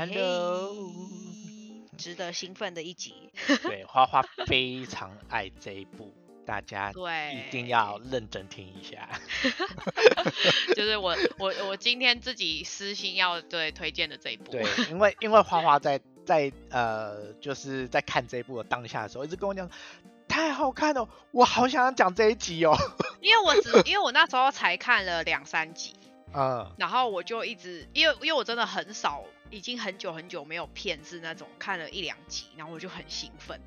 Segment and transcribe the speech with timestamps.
[0.00, 0.74] Hello，
[1.98, 3.30] 值得兴奋的一集。
[3.62, 6.10] 对，花花非常爱这一部，
[6.46, 9.06] 大家对，一定要认真听一下。
[10.74, 14.50] 就是我 我我今天自己私心要对推荐的这一部。
[14.50, 19.68] 对，因为因为花花在在呃就是在看这一部的当下的时候，一直跟我讲
[20.26, 22.74] 太好看了，我好想要讲这一集哦。
[23.20, 25.94] 因为我只因为我那时候才看了两三集，
[26.32, 33.60] 嗯，然后我就一直因为因为我真的很少，已经很久很久没有片是那种看了一两集，然后我就很兴奋，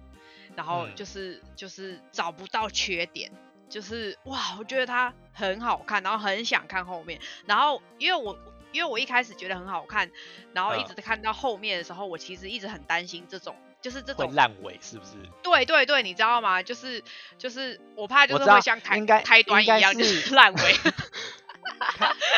[0.55, 3.31] 然后嗯就是、就是找不到缺点。
[3.69, 7.19] 就是哇，我觉得它很好看，然后很想看后面。
[7.47, 8.37] 然后因为我
[8.71, 10.11] 因为我一开始觉得很好看，
[10.53, 15.13] 然后一嗯直看到后面的时候，我其实一直很担心这种就是这种烂尾是不是？
[15.41, 16.61] 对对对，你知道吗？
[16.61, 17.03] 就是
[17.39, 20.75] 就是我怕就是会像开开端一样，就是是烂尾，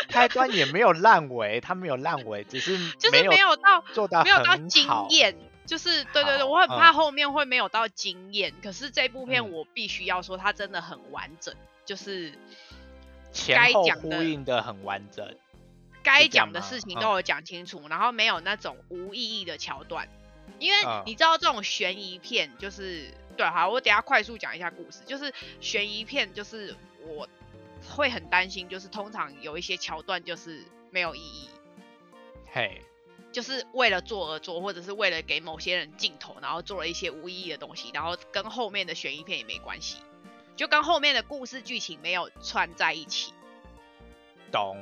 [0.08, 5.06] 开端也没有烂尾，它没有烂尾，只是 就是有没有到做到没有到很惊好。
[5.10, 5.36] 艳。
[5.66, 8.54] 就是对对对，好我很怕嗯后面会没有到惊艳。
[8.62, 11.52] 可是这部片嗯我必须要说，它真的很完整，
[11.84, 12.32] 就是
[13.32, 15.28] 前后呼应的很完整。
[16.04, 20.08] 该讲的事情嗯都有讲清楚，然后没有那种无意义的桥段。
[20.60, 25.00] 因为嗯你知道这种悬疑片就是对，好，我等一下快速讲一下故事。
[25.04, 27.28] 就是悬疑片，就是我
[27.88, 31.48] 会很担心，就是通常有一些桥段就是没有意义，
[32.52, 32.82] 嘿，
[33.32, 39.98] 就是为了做而做，或者是为了给某些人镜头，然后做了一些无意义的东西，然后跟后面的悬疑片也没关系，
[40.56, 43.32] 就跟后面的故事剧情没有串在一起。
[44.52, 44.76] 懂。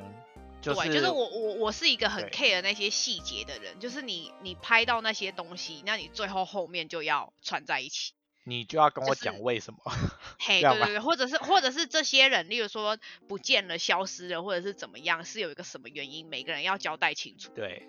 [0.63, 8.15] 就是对，就是我我我是一个很 care 那些细节的人，就是你你拍到那些东西，那你最后后面就要串在一起。
[8.45, 9.81] 你就要跟我讲为什么。
[10.39, 17.51] 嘿，对对对，或者是或者是这些人，例如说不见了、消失了，或者是怎么样，是有一个什么原因，每个人要交代清楚。
[17.55, 17.89] 对，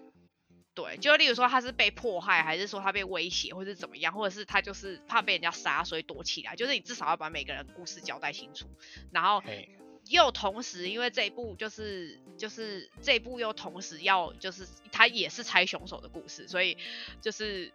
[0.73, 6.56] 对，就例如说他是被迫害，还是说他被威胁，或者是怎么样，或者是他就是怕被人家杀，所以躲起来。
[6.56, 8.68] 就是你至少要把每个人的故事交代清楚，
[9.12, 9.69] 然后嘿，
[10.07, 16.78] 又同时，因为这一部就是就是这一部又同时要就是他也是猜凶手的故事，所以
[17.22, 17.74] 就是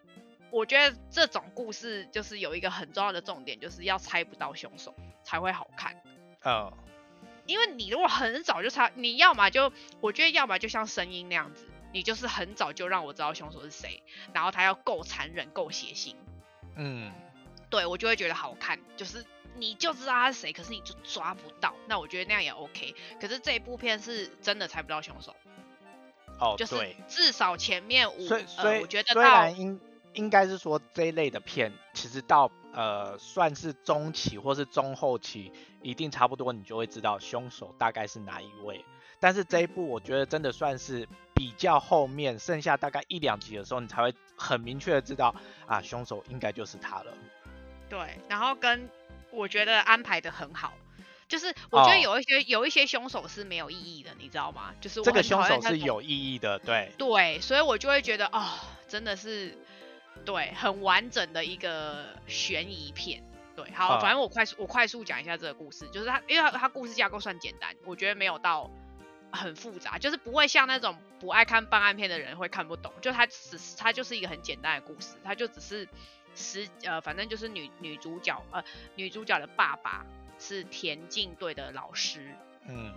[0.50, 4.94] 我觉得这种故事就是有一个很重要的重点，就是要猜不到凶手
[5.24, 6.00] 才会好看。
[6.44, 6.72] 嗯，
[7.46, 14.02] 因为你如果很早就猜，你要么就我觉得要么就像声音那样子，你就是很早就让我知道凶手是谁，
[14.32, 16.14] 然后他要够残忍、够血腥，
[16.76, 17.12] 嗯，
[17.68, 19.24] 对我就会觉得好看，就是
[19.56, 22.94] 你就知道他是谁，可是你就抓不到，那我觉得那样也 OK。
[23.20, 25.36] 可是这一部片是真的猜不到凶手，
[26.38, 29.78] 哦，就是，至少前面五虽呃，我觉得到然应
[30.14, 38.84] 应该是说这一类的片，其实到呃算是中期或是中后期，一定差不多你就会知道凶手大概是哪一位。
[39.18, 45.34] 但是这一部我觉得真的算是比较后面，剩下大概一两集的时候，你才会很明确的知道
[45.66, 47.12] 啊，凶手应该就是他了。
[47.88, 48.88] 对，然后跟
[49.30, 50.72] 我觉得安排的很好。
[51.28, 54.74] 就是我觉得哦有一些、有一些凶手是没有意义的，你知道吗？
[54.80, 58.48] 就是我这个凶手是有意义的，对，对，所以我就会觉得哦，
[58.88, 59.56] 真的是
[60.24, 63.22] 对很完整的一个悬疑片。
[63.56, 68.70] 对，好，啊反正我快速我快速讲一下这个故事，就是它，因为它它故事架构算简单，我觉得没有到
[69.32, 75.86] 很复杂，就是不会像那种不爱看办案片的人会看不懂，就它只是它就是一个很简单的故事，它就只是
[76.34, 78.64] 十呃，反正就是女女主角呃
[78.94, 80.06] 女主角的爸爸
[80.38, 82.34] 是田径队的老师，
[82.66, 82.94] 嗯，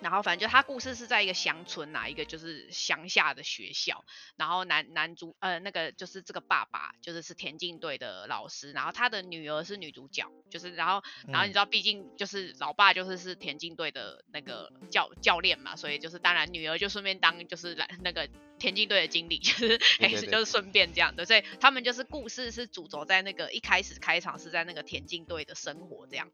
[0.00, 4.04] 然后反正就他故事是在一个乡村呐、一个就是乡下的学校，
[4.36, 11.54] 然后男男主呃那个就是这个爸爸就是是田径队的老师，然后他的女儿是女主角，就是然后然后你嗯。
[11.54, 18.28] 知道毕竟就是老爸就是是田径队的那个教教练嘛，所以就是当然女儿就顺便当就是来那个
[18.58, 26.30] 田径队的经理， 就是对对对就是顺便这样的，所以他们就是故事是主轴在那个一开始开场是在那个田径队的生活这样。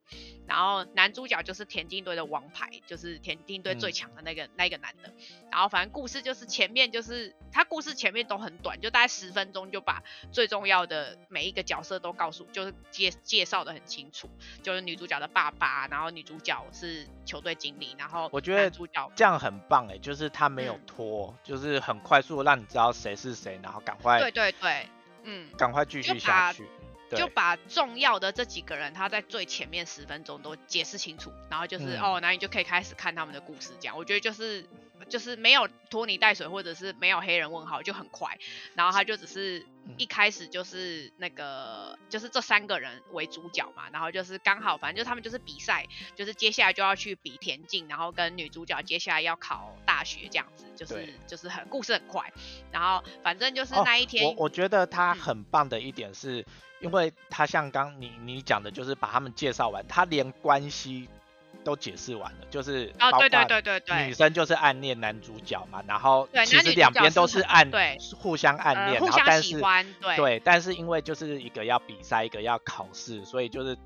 [0.47, 5.13] 然后男主角就是田径队的王牌，就是田径队最嗯强的那个、那个男的。
[5.51, 10.03] 然后反正故事就是前面就是他故事前面都很短，就大概十分钟就把
[10.33, 14.29] 最重要的每一个角色都告诉，就是介介绍的很清楚。
[14.63, 24.89] 就是女主角的爸爸，然后女主角是球队经理，然后我觉得主角这样很棒哎，就是他没有嗯拖，就是很快速让你知道谁是谁，然后赶快对对对，
[25.23, 26.67] 嗯，赶快继续下把去。
[27.17, 33.71] 就把重要的这几个人，他在最前面十分钟都解释清楚，然后就是、嗯哦，那你就可以开始看他们的故事。
[33.79, 34.67] 这样，我觉得就是
[35.11, 38.39] 就是没有拖泥带水或者是没有黑人问号就很快，
[38.75, 39.67] 然后他就只是
[39.99, 52.33] 一开始就是那个就是这三个人为主角嘛，然后就是刚好反正就他们就是比赛，就是接下来就要去比田径，然后跟女主角接下来要考大学这样子，就是就是很故事很快，
[52.71, 56.47] 然后反正就是那一天，我我觉得他很棒的一点是，
[56.81, 61.09] 因为他像刚你你讲的，就是把他们介绍完，他连关系。
[61.65, 73.77] 都解释完了，就是哦，对对对对对，女生就是暗恋男主角嘛，然后其实两边都是暗，对，互相暗恋，互相喜欢，对，对，但是因为就是一个要比赛，一个要考试，所以就是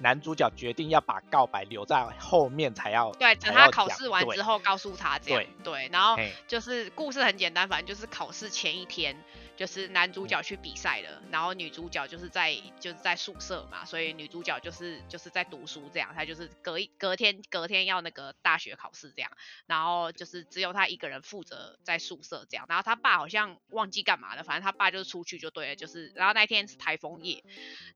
[0.00, 6.16] 男主角决定要把告白留在后面才要，对，等他考试完之后告诉他这样，对，然后
[6.46, 9.16] 就是故事很简单，反正就是考试前一天。
[9.60, 19.30] 就是男主角去比赛了，然后女主角就是在就是在宿舍嘛，所以女主角就是就是在读书这样，她就是隔一隔天隔天要那个大学考试这样，
[19.66, 27.44] 然后就是只有她一个人负责在宿舍这样，然后她爸好像忘记干嘛了，反正她爸就是出去就对了，就是然后那天是台风夜，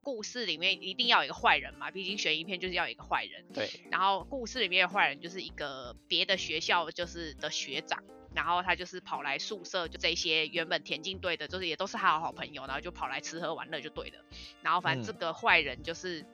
[0.03, 8.03] 故事里面一定要有一个坏人嘛，毕竟悬疑片就是要有一个坏人，对，然后故事里面的坏人就是一个别的学校就是的学长。
[8.35, 14.19] 然后他就是跑来宿舍，就这些原本田径队的，就是也都是他的好朋友，然后就跑来吃喝玩乐就对了。
[14.61, 16.25] 然后反正这个坏人就是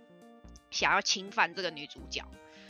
[0.72, 2.26] 想要侵犯这个女主角，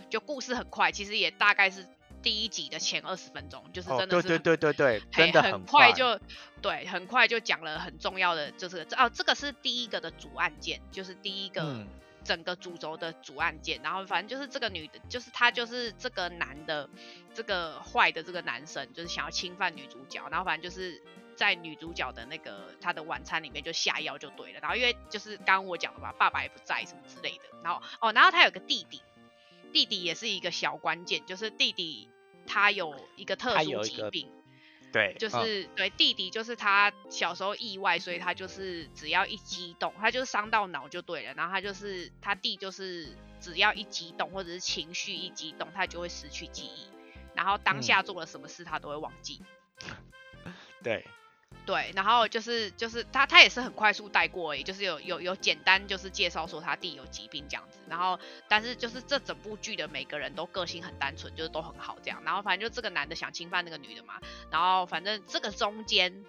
[0.09, 1.87] 就故事很快，其实也大概是
[2.21, 6.19] 第一集的前二十分钟，就是真的是对对对对对，真的很快就
[6.61, 11.87] 对，很快就讲了很重要的，就是哦，这个是第一个的主案件，就是第一个。
[12.23, 16.89] 整个主轴的主案件，然后反正就是这个女的，就是他就是这个男的，
[17.33, 21.01] 这个坏的这个男生，就是想要侵犯女主角，然后反正就是
[21.35, 29.01] 在女主角的那个她的晚餐里面就下药就对了，然后因为就是刚刚我讲的嘛，爸爸也不在什么之类的，然后哦，然后他有个弟弟，
[29.73, 32.09] 弟弟也是一个小关键，就是弟弟
[32.45, 34.31] 他有一个特殊疾病。
[34.91, 41.33] 对，就是对弟弟，就是他小时候意外，所以他就是只要一激动，他就伤到脑就对了。
[41.33, 46.87] 然后他就是他弟，就是只要一激动或者是情绪一激动，他就会失去记忆，
[47.33, 49.41] 然后当下做了什么事他都会忘记。
[50.83, 51.05] 对。
[51.63, 64.19] 对，然后就是就是他他也是很快速带过，已，就是有有有简单就是介绍说他弟有疾病这样子，然后但是就是这整部剧的每个人都个性很单纯，就是都很好这样，然后反正就这个男的想侵犯那个女的嘛，
[64.49, 66.25] 然后反正这个中间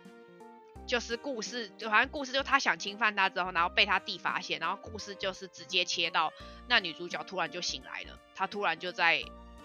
[0.87, 6.33] 就是故事，就反正故事就他想侵犯他之后，然后被他弟发现，然后故事就是直接切到
[6.69, 9.23] 那女主角突然就醒来了，她突然就在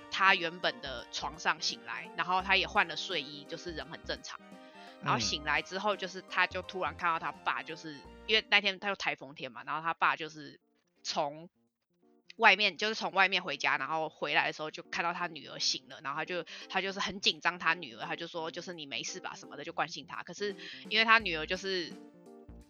[0.10, 4.40] 她原本的床上醒来，然后她也换了睡衣，就是人很正常。
[5.04, 10.60] 然后醒来之后，就是他就突然看到他爸，就是因为那天他就台风天嘛，然后他爸就是
[11.04, 11.50] 从
[12.38, 20.24] 外面，就是从外面回家，然后回来的时候就看到他女儿醒了，然后他就他就是很紧张他女儿，他就说就是你没事吧什么的，就关心他。
[20.24, 20.56] 可是
[20.90, 21.92] 因为他女儿就是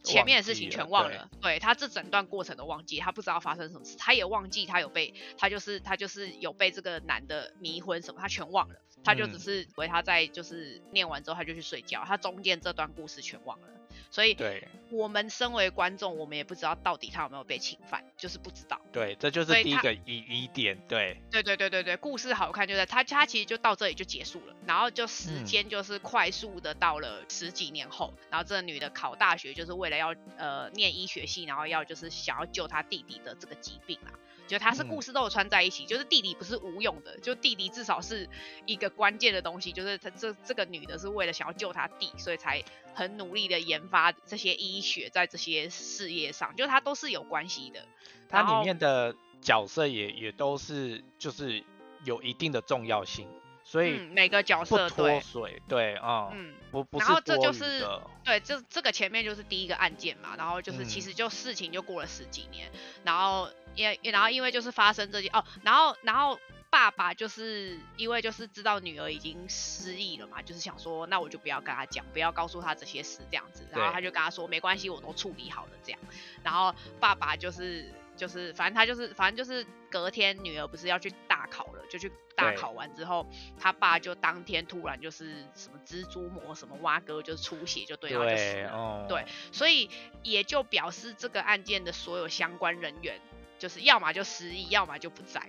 [0.08, 8.76] 前面的事情全忘了，对他这整段过程都忘记，他不知道发生什么事，他也忘记他有被他就是他就是有被这个男的迷昏什么，他全忘了。
[9.04, 13.68] 他就只是以为他在就是念完之后他就去睡觉，他中间这段故事全忘了，
[14.10, 18.80] 所以对我们身为观众，我们也不知道到底他有没有被侵犯，就是不知道。
[18.92, 20.78] 对，这就是第一个疑疑点。
[20.88, 34.12] 对，对对对对对，故事好看就在他他其实就到这里就结束了，然后就时间就是快速的到了十几年后，然后这个女的考大学就是为了要呃念医学系，然后要就是想要救她弟弟的这个疾病啊。
[34.48, 38.30] 就他是故事都有穿在一起，就是弟弟不是无用的，就弟弟至少是
[38.66, 47.86] 一个关键的东西，就是他这这个女的是为了想要救他弟，所以才很努力的研发这些医学在这些事业上，就他都是有关系的。
[48.30, 51.64] 它里面的角色也也都是就是
[52.04, 53.28] 有一定的重要性，
[53.68, 58.02] 所以每个角色脱水，对啊，嗯，不不是多余的。
[58.24, 62.72] 对，这这个前面就是第一个案件嘛，然后就是其实就事情就过了十几年，
[63.04, 63.50] 然后。
[63.76, 76.00] 也然后因为就是发生这件哦，然后然后爸爸就是因为就是知道女儿已经失忆了嘛，就是想说那我就不要跟他讲，不要告诉他这些事这样子，然后他就跟他说没关系，我都处理好了这样。
[76.42, 77.86] 然后爸爸就是
[78.18, 83.26] 就是反正他就是反正就是隔天女儿不是要去大考了，就去大考完之后，
[83.58, 89.06] 他爸就当天突然就是什么蜘蛛膜什么蛙哥就是出血就对，然后就死了。
[89.08, 89.90] 对，所以
[90.24, 93.22] 也就表示这个案件的所有相关人员。
[93.60, 95.42] 就是要么就失忆，要么就不在。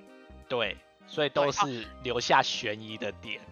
[0.49, 3.43] 对，所以都是留下悬疑的点。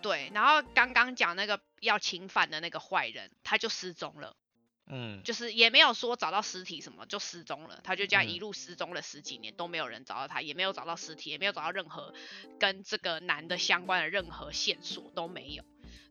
[0.00, 4.34] 对，然后刚刚讲那个要侵犯的那个坏人，他就失踪了。
[4.90, 12.14] 嗯，就是也没有说找到尸体什么就失踪了，他就这样嗯一路失踪了十几年都没有人找到他，也没有找到尸体，也没有找到任何
[12.58, 15.62] 跟这个男的相关的任何线索都没有。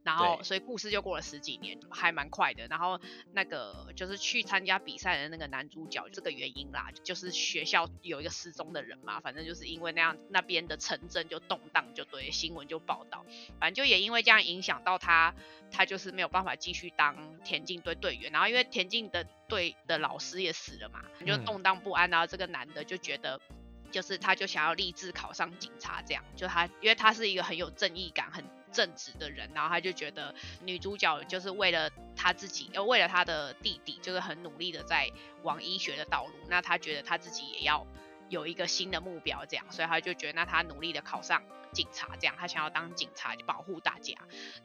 [0.08, 2.66] 然后，所以故事就过了十几年，还蛮快的。
[2.68, 2.98] 然后
[3.34, 13.26] 那个就是去参加比赛的那个男主角，这个原因啦，就是学校有一个失踪的人嘛，反正就是因为那样那边的城镇就动荡，就对新闻就报道，
[13.60, 15.36] 反正就也因为这样影响到他，
[15.72, 18.32] 他就是没有办法继续当田径队队员。
[18.32, 22.10] 然后因为田径的队的老师也死了嘛，就嗯动荡不安。
[22.10, 23.42] 然后这个男的就觉得。
[23.90, 30.34] 就是他就想要立志考上警察，这样就他，因为他是一个很有正义感、很正直的人，然后他就觉得
[30.64, 35.12] 女主角就是为了他自己，呃，为了他的弟弟，就是很努力的在
[35.44, 36.34] 往医学的道路。
[36.50, 37.86] 那他觉得他自己也要
[38.30, 44.16] 有一个新的目标，这样，所以他就觉得那他努力的考上警察，这样他想要当警察保护大家。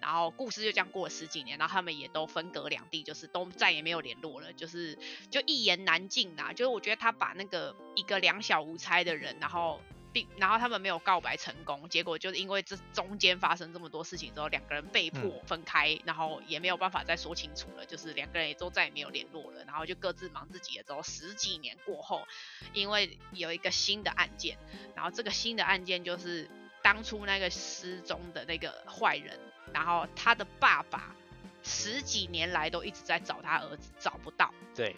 [0.01, 4.99] 然后故事就这样过了十几年，然后他们也都分隔两地，就是都再也没有联络了，就是
[5.31, 9.81] 就一言难尽呐、就是我觉得他把那个一个两小无猜的人，然后。
[10.13, 20.83] 并然后他们没有告白成功，结果就是因为这中间发生这么多事情之后，两个人被迫分开，然后也没有办法再说清楚了，就是两个人也都再也没有联络了，然后就各自忙自己的。
[20.85, 22.27] 之后十几年过后，
[22.73, 24.59] 因为有一个新的案件，
[24.95, 26.49] 然后这个新的案件就是
[26.83, 29.39] 当初那个失踪的那个坏人，
[29.73, 31.15] 然后他的爸爸
[31.63, 34.95] 十几年来都一直在找他儿子，找不到，对。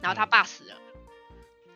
[0.00, 0.28] 然后他嗯。
[0.28, 0.76] 爸死了，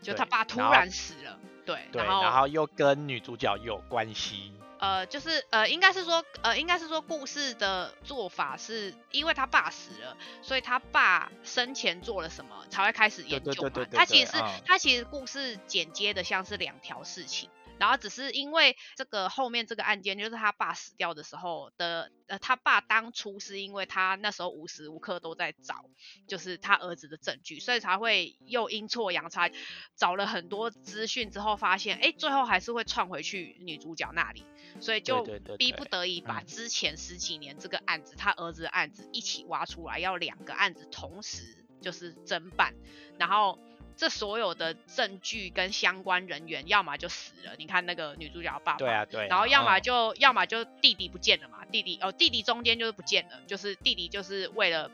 [0.03, 13.87] 就他爸突然死了，对，对，然后然后又跟女主角有关系，呃，就是呃，应该是说，呃，应该是说，故事的做法是因为他爸死了，所以他爸生前做了什么才会开始研究嘛。
[13.93, 25.87] 他其实是、他其实故事剪接的像是两条事情，然后只是因为这个后面这个案件，就是他爸死掉的时候的，呃，他爸当初是因为他那时候无时无刻都在找，
[26.29, 29.51] 就是他儿子的证据，所以才会又阴错阳差
[29.97, 34.45] 找了很多资讯之后，发现哎，诶最后还是会串回去女主角那里，
[34.81, 35.25] 所以就
[35.57, 42.75] 逼不得已把嗯之前十几年这个案子，他儿子的案子一起挖出来，要两个案子同时就是侦办，
[43.19, 43.59] 然后。
[44.01, 54.91] 这所有的证据跟相关人员，要么就死了，你看那个女主角的爸爸，对啊对啊，然后要么嗯就、要么就弟弟不见了嘛，弟弟哦弟弟中间就是不见了，就是弟弟就是为了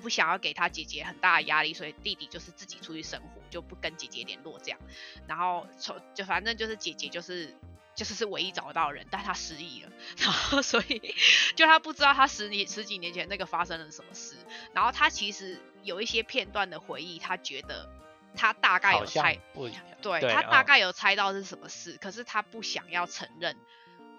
[0.00, 4.78] 不想要给他姐姐很大的压力，所以弟弟就是自己出去生活，就不跟姐姐联络这样。
[5.26, 7.56] 然后从就反正就是姐姐就是
[7.96, 11.12] 就是是唯一找得到的人，但她失忆了， 然后所以
[11.56, 14.36] 就他不知道他十年十几年前那个发生了什么事。
[14.72, 17.88] 然后他其实有一些片段的回忆，他觉得
[18.36, 19.40] 他大概有猜。
[19.52, 19.68] 不，
[20.02, 23.56] 对他大概有猜到是什么事，可是他不想要承认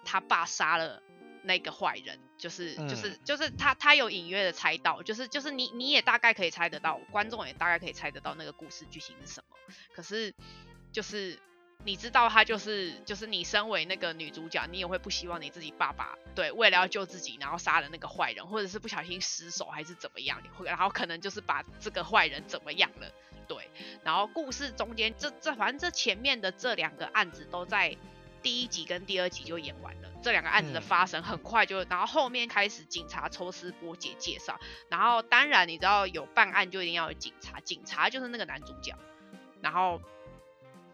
[0.04, 1.02] 他爸杀了
[1.44, 10.34] 那个坏人，就是、就是嗯就是他他有隐约的猜到，就是就是你你也大概可以猜得到，观众也大概可以猜得到那个故事剧情是什么，可是
[10.92, 11.40] 就是。
[11.86, 23.12] 你知道他就是就是你身为那个女主角，你也会不希望你自己爸爸对为了要救自己，然后杀了那个坏人，或者是不小心失手还是怎么样，会然后可能就是把这个坏人怎么样了，
[23.48, 23.70] 对，
[24.04, 27.96] 然后故事中间这这反正这前面的这两个案子都在
[28.42, 38.96] 第一集跟第二集就演完了，这两个案子的嗯发生很快就，然后后面开始警察抽丝剥茧介绍，然后当然你知道有办案就一定要有警察，警察就是那个男主角，
[39.62, 40.02] 然后。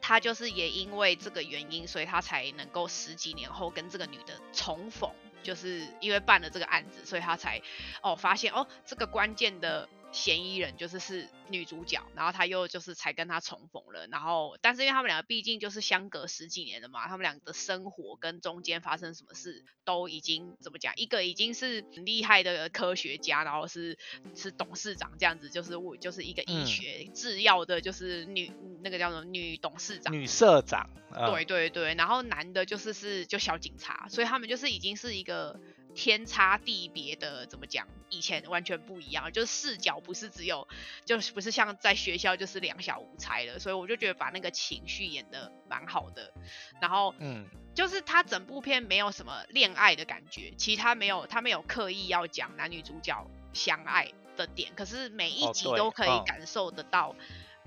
[0.05, 5.09] 他就是也因为这个原因，所以他才能够十几年后跟这个女的重逢，
[5.43, 7.61] 就是因为办了这个案子，所以他才
[8.01, 23.97] 哦发现哦这个关键的嫌疑人就是是女主角，然后他又就是才跟她重逢了，然后但是因为他们两个毕竟就是相隔十几年了嘛，他们两个的生活跟中间发生什么事都已经怎么讲，一个已经是很厉害的科学家，然后是
[24.35, 26.65] 是董事长这样子，就是我就是一个医嗯。
[26.67, 28.51] 学制药的，就是女
[28.83, 30.13] 那个叫什么女董事长。
[30.13, 31.31] 女社长，嗯。
[31.31, 35.59] 对对对，然后男的就是是就小警察，所以他们就是已经是一个
[35.95, 37.87] 天差地别的，怎么讲？
[38.09, 40.67] 以前完全不一样，就是视角不是只有，
[41.03, 46.31] 就是不是像在学校就是两小无猜了，所以我就觉得把那个情绪演的蛮好的，
[46.79, 57.15] 然后嗯，就是他整部片没有什么恋爱的感觉，其他没有他没有刻意要讲男女主角相爱的点，可是每一集都可以嗯感受得到。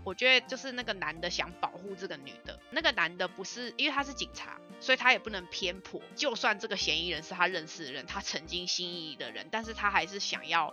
[0.06, 6.00] 我觉得就是那个男的想保护这个女的，那个男的不是因为他是警察，所以他也不能偏颇。
[6.14, 10.72] 就算这个嫌疑人是他认识的人，他曾经心仪的人，但是他还是想要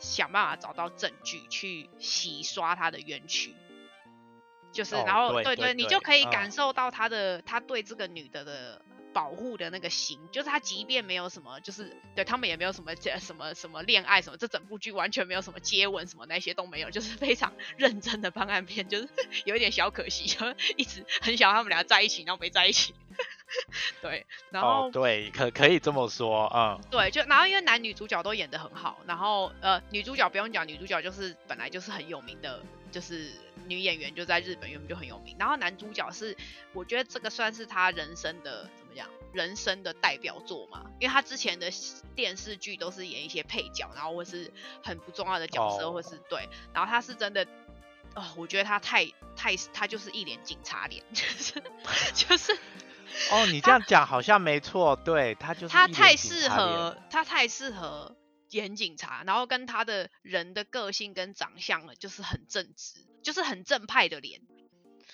[0.00, 3.54] 想办法找到证据去洗刷他的冤屈。
[4.72, 8.82] 就是，哦然后对对对你就可以感受到他的他对这个女的的
[9.12, 19.08] 保护的那个心，就是他即便没有什么，就是对他们也没有什么这什么什么恋爱什么，这整部剧完全没有什么接吻什么那些都没有，就是 非常认真的办案片，就是
[19.44, 22.94] 有一点小可惜，就一直很想他们俩在一起，然后没在一起。
[24.00, 33.30] 对，然后对，可可以这么说，嗯，对，就然后因为男女主角都演得很好，然后呃女主角不用讲，女主角就是本来就是很有名的，就是
[33.66, 36.34] 女演员就在日本原本就很有名，然后男主角是
[36.72, 38.70] 我觉得这个算是他人生的
[39.32, 41.70] 人生的代表作嘛，因为他之前的
[42.14, 47.46] 电视剧都是演一些配角，然后或是很不重要的角色，或是对，然后他是真的。
[48.14, 51.62] 哦，我觉得他太太，他就是一脸警察脸，就是
[52.12, 52.52] 就是。
[53.32, 58.14] 哦，你这样讲好像没错，对他就是他太适合，他太适合
[58.50, 64.42] 演警察，然后跟他的人的个性跟长相了就是很正直，就是很正派的脸，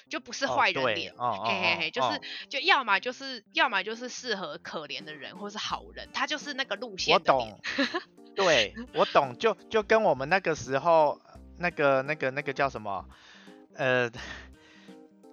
[0.08, 7.14] 就不是坏人脸，嘿嘿嘿，就是就要么就是要么就是适合可怜的人，或是好人，他就是那个路线。
[7.16, 7.60] 我懂，
[8.34, 11.20] 对我懂，就就跟我们那个时候
[11.58, 13.04] 那个那个那个叫什么，
[13.74, 14.10] 呃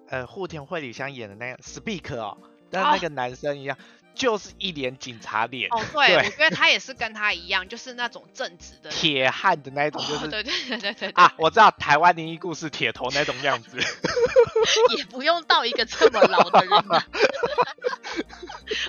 [0.10, 2.38] 呃，户田惠里香演的那个 Speak 哦。
[2.72, 3.77] 跟那个男生一样，
[4.15, 5.69] 就是一脸警察脸。
[5.72, 13.77] 哦，对，我觉得他也是跟他一样，就是那种正直的铁汉的那一种，就是对对对对对啊，我知道台湾灵异故事铁头那种样子，
[14.98, 16.72] 也不用到一个这么老的人。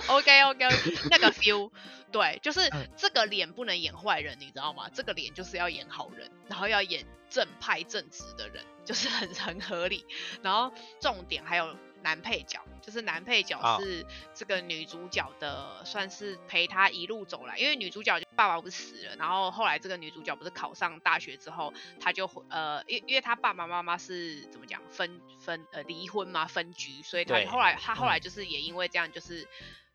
[0.07, 0.65] OK OK，
[1.11, 1.69] 那个 feel，
[2.11, 2.61] 对，就是
[2.95, 4.89] 这个脸不能演坏人，你知道吗？
[4.93, 10.05] 这个脸就是要演好人，然后要演正派正直的人，就是很很合理。
[10.41, 11.75] 然后重点还有。
[12.07, 17.57] 男配角就是男配角是这个女主角的，算是陪她一路走来。
[17.57, 29.45] 因为女主角爸爸不是死了，然后后来这个女主角不是考上大学之后，她就呃，因因为她爸爸妈妈是怎么讲分分呃离婚嘛分居，所以她后来她后来就是也因为这样就是。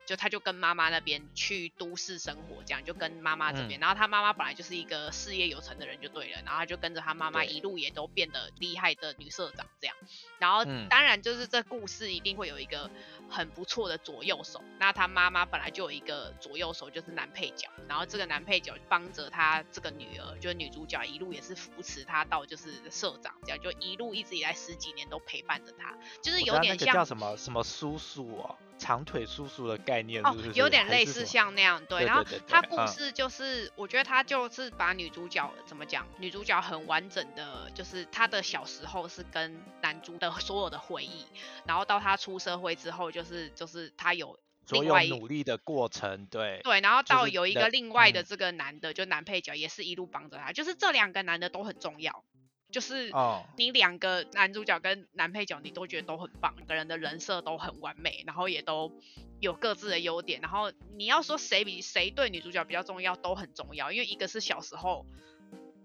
[0.05, 9.95] 就他就跟妈妈那边去都市生活，这样就跟妈妈这边，然后他妈妈本来就是一个事业有成的人就对了，然后他就跟着他妈妈一路也都变得厉害的女社长这样，
[10.41, 12.91] 然后当然就是这故事一定会有一个
[13.29, 28.57] 很不错的左右手，那他妈妈本来就有一个左右手就是男配角，然后这个男配角帮着他这个女儿，就是女主角一路也是扶持他到就是社长这样，就一路一直以来十几年都陪伴着他，就是有点像叫什么什么叔叔哦。
[28.83, 32.05] 长腿叔叔的概念哦，有点类似像那样对。
[32.05, 41.25] 然后他故事就是，我觉得他就是把女主角怎么讲，女主角很完整的，就是她的小时候是跟男主的所有的回忆，
[41.65, 52.25] 然后到她出社会之后，就是就是她有所有努力的过程，对对，然后到有一个另外的这个男的，就男配角也是一路帮着他，就是这两个男的都很重要。
[52.73, 53.13] 就是
[53.57, 58.91] 你两个男主角跟男配角，你都觉得都很棒，两个人的人设都很完美，然后也都
[59.39, 60.41] 有各自的优点。
[60.41, 65.05] 然后你要说谁比谁对女主角比较重要，都很重要，因为一个是小时候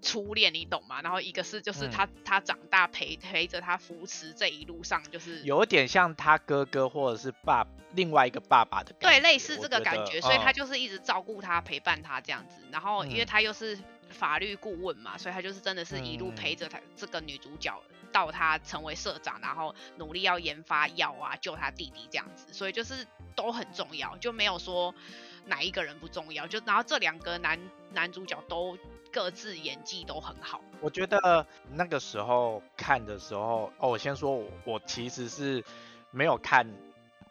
[0.01, 1.01] 初恋，你懂吗？
[1.01, 12.61] 然后一个是就是他他长大陪陪着他扶持这一路上，就是有点像他哥哥或者是爸另外一个爸爸的对，类似这个感觉，所以他就是一直照顾他陪伴他这样子。
[12.71, 13.77] 然后因为他又是。
[14.09, 24.93] 法律顾问嘛，所以他就是真的是一路陪着他这个女主角到他成为社长，然后努力要研发药啊，救他弟弟这样子，所以就是都很重要，就没有说
[25.45, 27.59] 哪一个人不重要，就然后这两个男
[27.91, 28.77] 男主角都
[29.11, 30.61] 各自演技都很好。
[30.79, 35.63] 我觉得那个时候看的时候，哦，我先说我我其实是
[36.11, 36.65] 没有看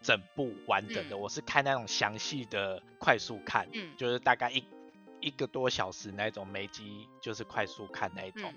[0.03, 4.63] 整部完整的，我是看那种详细的快速看，嗯，就是大概一。
[5.27, 8.55] 一个多小时那种美集，就是快速看那一种。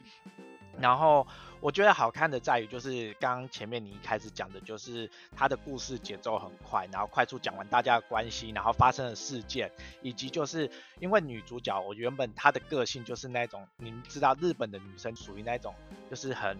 [0.77, 1.25] 然后
[1.62, 9.71] 我觉得好看的在于，就是刚刚前面你一开始讲的，就是它的故事节奏很快，然后快速讲完大家的关系，然后发生的事件，
[10.03, 15.73] 以及就是因为女主角，我原本她的个性就是那种，你们知道日本的女生属于那种，
[16.08, 16.55] 就是很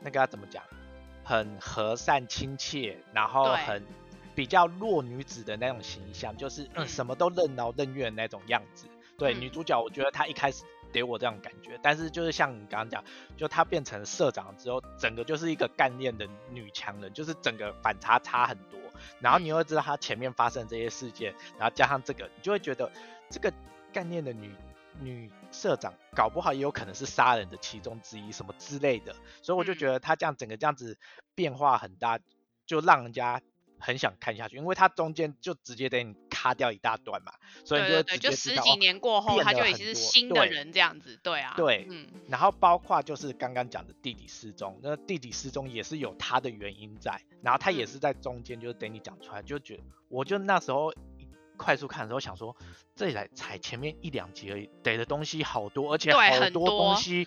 [0.00, 0.64] 那个要怎么讲，
[1.22, 3.86] 很和善亲切，然后很
[4.34, 8.88] 比较弱女子的那种形象，就是嗯什么都任劳任怨那种样子。
[9.18, 13.04] 对女主角，我觉得她一开始给我这样感觉，但是就是像你刚刚讲，
[13.36, 18.78] 就她变成社长之后，整个就是一个干练的女强人，就是整个反差差很多。
[19.20, 22.90] 然后你又知道她前面发生这些事件，然后加上这个，你就会觉得
[23.28, 23.52] 这个
[23.92, 24.54] 干练的女
[25.00, 29.16] 女社长，搞不好也有可能是杀人的其中之一，什么之类的。
[29.42, 30.96] 所以我就觉得她这样整个这样子
[31.34, 32.20] 变化很大，
[32.66, 33.42] 就让人家
[33.78, 36.14] 很想看下去，因为它中间就直接得你。
[36.38, 37.32] 卡掉一大段嘛，
[37.64, 40.46] 所以就对对对，就十几年过后，变他就已经是新的。
[40.46, 47.86] 人这样子，对啊，对嗯，然后包括就是刚刚讲的弟弟失踪，那弟弟失踪也是有他的原因在，然后他也嗯。
[47.88, 50.92] 是在中间就是等你讲出来，就觉得我就那时候
[51.56, 52.56] 快速看的时候想说，
[52.94, 57.26] 这里才才前面一两集而已，给的东西好多，而且很多东西，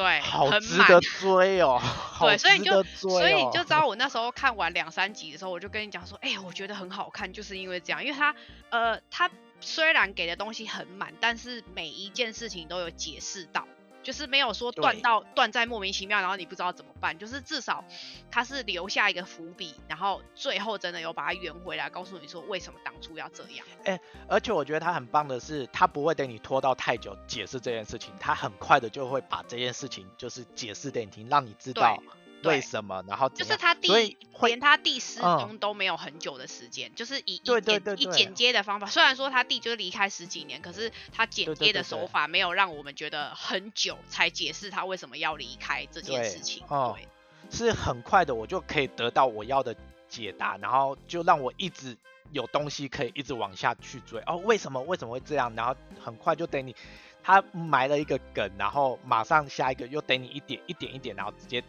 [0.00, 1.80] 对好很满 值得追哦，
[2.20, 8.34] 对，所以你就所以你哦就知道我那时候看完两三集的时候，我就跟你讲说，哎、我觉得很好看，就是因为这样，因为它
[8.70, 13.66] 呃，它虽然给的东西很满，但是每一件事情都有解释到。
[14.02, 17.18] 就是没有说断到断在莫名其妙，然后你不知道怎么办。
[17.18, 17.84] 就是至少
[18.30, 23.98] 他是留下一个伏笔，然后最后真的有把它圆回来，告诉你说为什么当初要这样。
[24.28, 32.06] 而且我觉得他很棒的是，他不会等你拖到太久解释这件事情，他很快的就会把这件事情就是解释给你听，让你知道对
[32.44, 46.62] 为什么，然后就是他第所以会连他弟失嗯踪都没有很久的时间，就是以以对对剪接的方法，虽然说他弟就是离开十几年，可是他剪接的手法没有让我们觉得很久才解释他为什么要离开这件事情。
[46.68, 47.06] 哦对
[47.52, 49.74] 是很快的，我就可以得到我要的
[50.08, 51.96] 解答，然后就让我一直
[52.30, 54.22] 有东西可以一直往下去追。
[54.24, 55.52] 哦，为什么为什么会这样？
[55.56, 56.76] 然后很快就等你，
[57.24, 61.60] 他埋了一个梗，然后马上下一个又等你一点一点一点，然后直接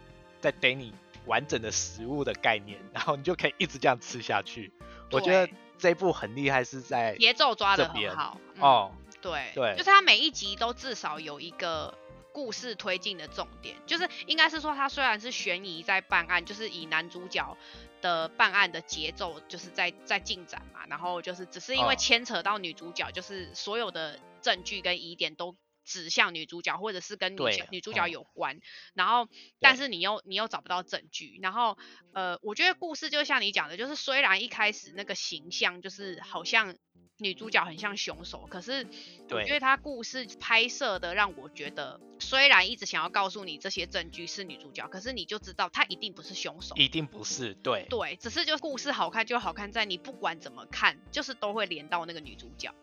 [0.41, 0.93] 再给你
[1.25, 4.73] 完整的食物的概念，然后你就可以一直这样吃下去。
[5.12, 8.38] 我觉得这一部很厉害，是在节奏抓的很好。
[8.56, 11.93] 嗯、哦，对，对就是它每一集都至少有一个
[12.34, 17.58] 故事推进的重点，就是应该是说，它虽然是悬疑在办案，就是以男主角
[18.01, 25.56] 的办案的节奏就是在在进展嘛，然后就是只是因为哦牵扯到女主角，就是所有的证据跟疑点都。
[25.84, 27.39] 指向女主角，或者是跟女
[27.72, 28.12] 女主角嗯。
[28.12, 28.60] 有关，
[28.94, 31.78] 然后但是你又你又找不到证据，然后
[32.13, 36.76] 呃，我觉得故事就像你讲的，就是虽然一开始那个形象就是好像
[37.17, 38.86] 女主角很像凶手，可是
[39.24, 46.76] 我对觉得他故事拍摄的让我觉得，虽然一直想要告诉你这些证据是女主角，可是你就知道她一定不是凶手。
[46.76, 47.88] 一定不是对。
[47.89, 52.74] 对，只是就故事好看就好看在你不管怎么看，就是都会连到那个女主角。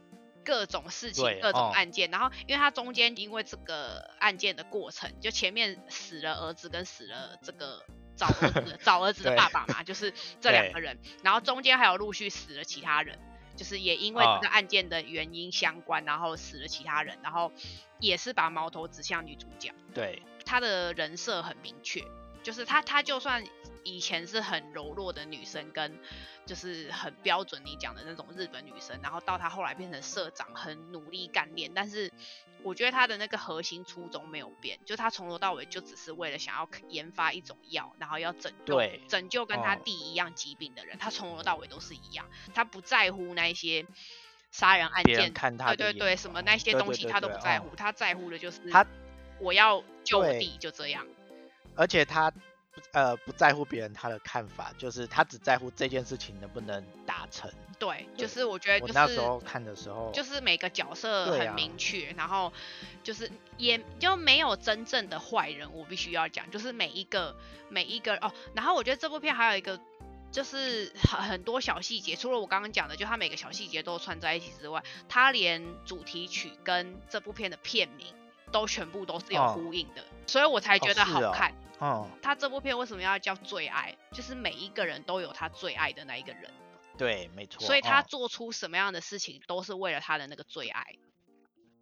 [0.49, 1.73] 各种事情、各种哦。
[1.75, 7.85] 案件，然后因为他中间因为这个案件的过程，就前面死了儿子跟死了这个
[8.17, 13.19] 找儿子 找儿子的爸爸嘛，就是 这两个人，然后中间还有陆续死了其他人，
[13.57, 14.39] 就是也因为哦。
[14.41, 17.53] 这个案件的原因相关，然后死了其他人，然后
[18.01, 19.75] 也是把矛头指向女主角。
[19.93, 20.23] 对。
[20.47, 22.03] 她的人设很明确，
[22.43, 23.45] 就是她她就算
[23.97, 25.99] 以前是很柔弱的女生，跟
[26.47, 32.13] 就是很标准你讲的那种日本女生，然后到她后来变成社长，很努力干练，但是
[32.63, 43.87] 我觉得她的那个核心初衷没有变，就她从头到尾就只是为了想要研发一种药，然后要拯救拯救跟她哦弟一样疾病的人，她从头到尾都是一样，她不在乎那一些。
[44.51, 48.87] 杀人案件，看他对对对，什么那些东西他都不在乎，他在乎的就是他
[49.41, 51.07] 我要救我弟，就这样。
[51.77, 52.39] 而且他不
[52.93, 57.51] 呃不在乎别人他的看法，就是他只在乎这件事情能不能达成。
[57.79, 62.53] 对，就是我觉得我就是那时候看的时候，就是每个角色很明确，然后
[63.03, 67.37] 就是也就没有真正的坏人，我必须要讲，就是每一个
[67.69, 69.81] 每一个哦，然后我觉得这部片还有一个。
[70.31, 78.07] 就是很很多小细节，除了我刚刚讲的，就它每个小细节都串在一起之外，它连主题曲跟这部片的片名
[78.53, 81.55] 都全部都是有哦呼应的，所以我才觉得好看。
[81.81, 83.97] 嗯，他这部片为什么要叫最爱？
[84.13, 86.51] 就是每一个人都有他最爱的那一个人，
[86.97, 87.61] 对，没错。
[87.61, 90.85] 所以他嗯做出什么样的事情都是为了他的那个最爱。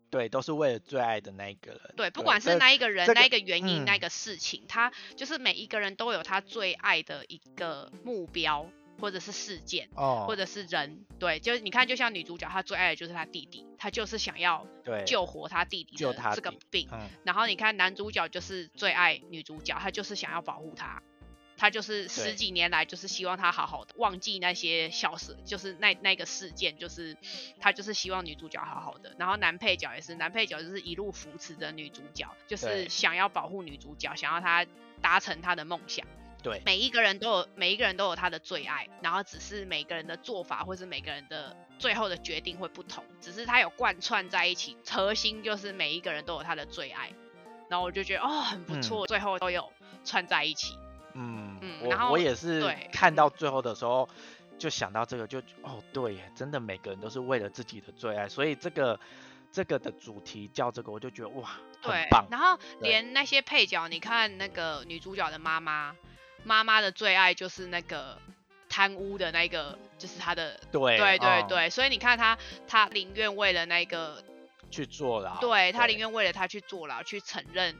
[0.09, 1.95] 对都是为了最爱的那一个人。
[1.97, 11.05] 对，不管是那一个人、那一个原因、那嗯个事情，他就是每一个人都有他最爱的一个目标，或者是事件，哦，或者是人。
[11.19, 16.89] 对，就是你看，就像女主角，她最爱的就是她弟弟，她就是想要对救活她弟弟救的这个病。
[16.93, 21.03] 嗯，然后你看男主角就是最爱女主角，他就是想要保护她，
[21.57, 27.17] 他就是十几年来就是希望她好好的，忘记那些小事，就是那那个事件，就是
[27.59, 29.15] 他就是希望女主角好好的。
[29.19, 34.67] 然后男配角也是，男配角就是一路扶持着女主角，就是想要保护女主角，想要她
[35.01, 36.07] 达成她的梦想。
[36.47, 47.11] 对每一个人都有每一个人都有他的最爱，然后只是每个人的做法或是每个人的最后的决定会不同，只是他有贯穿在一起，核心就是每一个人都有他的最爱，
[47.69, 49.73] 然后我就觉得哦很不错，最后都有
[50.05, 50.79] 串在一起。
[51.15, 54.09] 嗯，嗯然后我我也是对看到最后的时候
[54.57, 59.01] 就想到这个，就哦对耶，真的每个人都是为了自己的最爱，所以这个
[59.51, 62.25] 这个的主题叫这个，我就觉得哇，很对棒，。
[62.31, 65.97] 然后连那些配角，你看那个女主角的妈妈，
[66.47, 68.17] 妈妈的最爱就是那个
[68.69, 74.23] 贪污的那个就是他的对对对嗯对，所以你看他他宁愿为了那个
[74.71, 77.77] 去坐牢，对他宁愿为了他去坐牢，去承认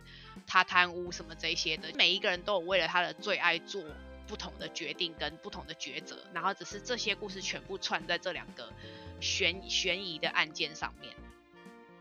[0.47, 1.89] 他贪污什么这些的。
[1.95, 3.83] 每一个人都有为了他的最爱做
[4.27, 8.73] 不同的决定跟不同的抉择，然后只是这些故事全部串在这两个
[9.21, 11.15] 悬悬疑的案件上面。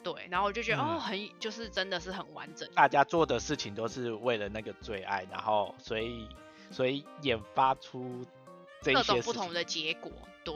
[0.03, 2.67] 对，然后我就觉得、嗯哦，很就是真的是很完整。
[2.75, 6.27] 大家做的事情都是为了那个最爱，然后所以
[6.71, 8.25] 所以研发出
[8.81, 10.11] 这一各些种不同的结果，
[10.43, 10.55] 对，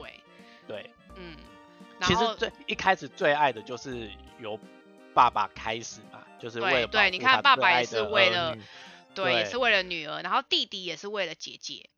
[0.66, 0.90] 对。
[1.16, 1.36] 嗯，
[1.98, 4.58] 然其实后最一开始最爱的就是由
[5.12, 8.62] 爸爸开始嘛，就是为了保护对对你看他最爱爸爸也是的儿为了女
[9.14, 11.90] 对，也对是为了女儿，然后弟弟也是为了姐姐，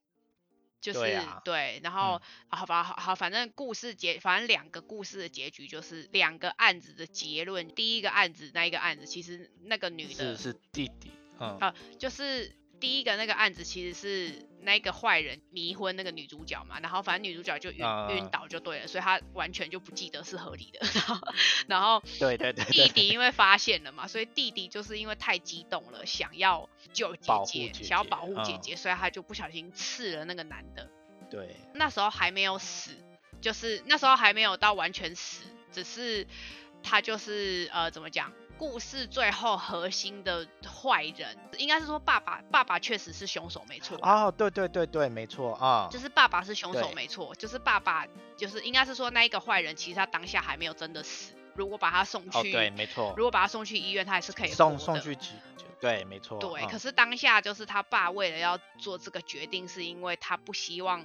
[0.81, 1.43] 就是对啊
[1.83, 7.69] 然后、好吧，好好，反正故事结，反正两个故事的结局就是两个案子的结论。
[7.69, 21.29] 第一个案子那一个案子，其实那个女的是是弟弟，嗯，啊就是第一个那个案子其实是那个坏人迷昏那个女主角嘛，然后反正女主角就晕、啊晕倒就对了，所以她完全就不记得是合理的，然后
[21.69, 30.91] 然后对对对弟，弟因为发现了嘛，所以弟弟就是因为太激动了，想要救姐姐，姐姐想要保护姐嗯姐，所以他就不小心刺了那个男的。
[31.31, 32.91] 对那时候还没有死，
[33.41, 36.27] 就是那时候还没有到完全死，只是
[36.83, 38.33] 他就是呃怎么讲？
[38.63, 43.99] 故事最后核心的坏人，应该是说爸爸，爸爸确实是凶手，没错。
[44.01, 51.33] 哦，对对对对，没错啊，就是爸爸是凶手没错，就是爸爸就是应该是说那一个坏人，其实他当下还没有真的死。
[51.57, 55.33] 如果把他送哦去，对没错，如果把他送去医院，他还是可以送送去急，
[55.81, 61.05] 对没错，对，嗯可是当下就是他爸为了要做这个决定，是因为他不希望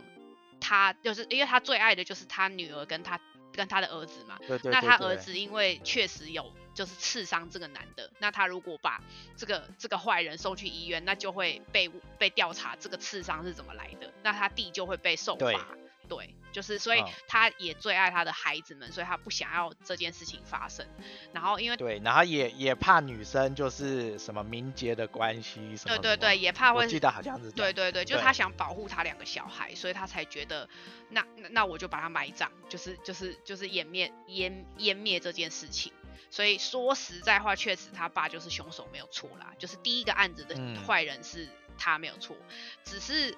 [0.62, 3.20] 他就是因为他最爱的就是他女儿跟他
[3.52, 4.38] 跟他的儿子嘛。
[4.48, 9.02] 对对，那他对对儿子因为确实有就是刺伤这个男的，那他如果把
[9.36, 15.76] 这个这个坏人送去医院，那就会被被调查这个刺伤是怎么来的，那他弟就会被受罚。
[16.08, 20.88] 对，就是所以嗯他也最爱他的孩子们，所以他不想要这件事情发生。
[21.34, 30.70] 然后因为对，然后也也怕女生就是什么名节的关系什么，对对对，，也怕会记得好像是对对对，就是他想保护他两个小孩，所以他才觉得
[31.10, 35.92] 那那那我就把他埋葬，就是就是就是湮灭湮湮灭这件事情。
[36.30, 42.36] 所以说实在话，确实他爸就是凶手没有错啦，就是第一个案子的嗯坏人是他没有错，
[42.84, 43.36] 只是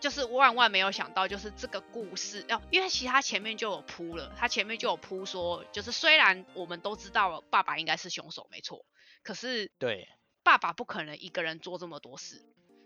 [0.00, 8.84] 就是万万没有想到，就是这个故事哦，因为其实他前面就有铺了，他前面就有铺说，就是虽然我们都知道爸爸应该是凶手没错，
[9.22, 10.08] 可是对。
[10.44, 12.42] 爸爸不可能一个人做这么多事，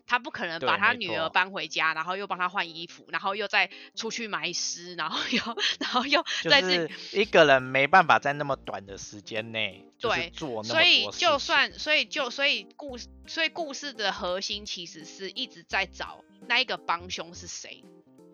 [0.07, 5.41] 他不可能把他女儿搬回家，然后又帮他换衣服，然后又再出去埋尸，然后又
[5.81, 17.83] 然后又就再自是一个人没办法在那么短的时间内，就是对做那么所以就算所以就所以故事所以故事的核心其实是一直在找那一个帮凶是谁。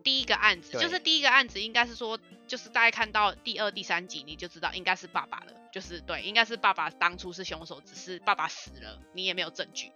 [0.05, 9.93] 第一个案子就是第一个案子，应该是说，就是大家看到第二、第三集你就知道应该是爸爸了，就是对，应该是爸爸当初是凶手，只是爸爸死了，你也没有证据。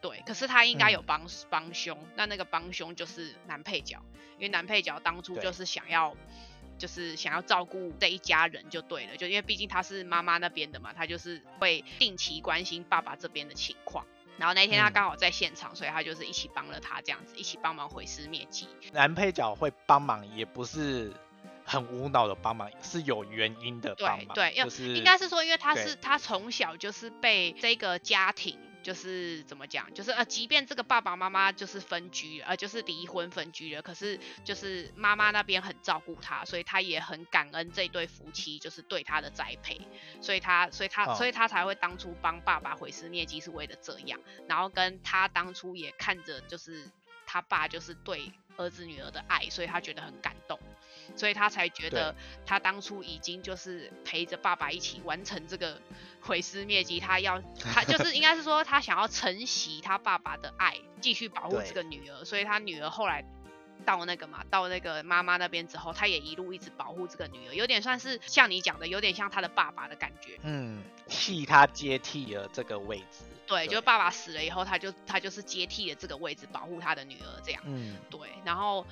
[0.00, 4.00] 对，可是他应该有嗯帮帮凶，那那个帮凶就是男配角，
[4.36, 6.14] 因为男配角当初就是想要，
[6.78, 14.06] 就是想要照顾这一家人就对了，就因为毕竟他是妈妈那边的嘛，他就是会定期关心爸爸这边的情况。
[14.38, 18.68] 然后那天他嗯刚好在现场，所以他就是一起帮了他这样子，一起帮忙毁尸灭迹。
[18.92, 21.10] 男配角会帮忙，也不是
[21.64, 28.58] 很无脑的帮忙，是有原因的帮忙，对对，要就是应该是说，因为他是他从小就是被这个家庭。
[28.86, 39.80] 就是怎么讲，就是呃，即便这个爸爸妈妈就是分居，呃，就是离婚分居了，可是就是妈妈那边很照顾他，所以他也很感恩这对夫妻就是对他的栽培，
[40.20, 46.88] 所以他所以他、哦所以他才会当初帮爸爸毁尸灭迹是为了这样，然后跟他当初也看着就是
[47.26, 50.60] 他爸就是对儿子女儿的爱，所以他觉得很感动，
[51.14, 52.14] 所以他才觉得
[52.44, 55.80] 他当初已经就是陪着爸爸一起完成这个
[56.20, 63.24] 毁尸灭迹，他要 他就是应该是说他想要承袭他爸爸的爱，继续保护这个女儿，所以他女儿后来。
[63.84, 70.40] 到那个嘛，到那个妈妈那边之后，他也一路一直保护这个女儿，有点算是像你讲的，有点像他的爸爸的感觉。
[70.42, 77.62] 嗯，替他接替了这个位置，对，就爸爸死了以后，他就他就是接替了这个位置，保护他的女儿这样。
[77.66, 78.84] 嗯，对，然后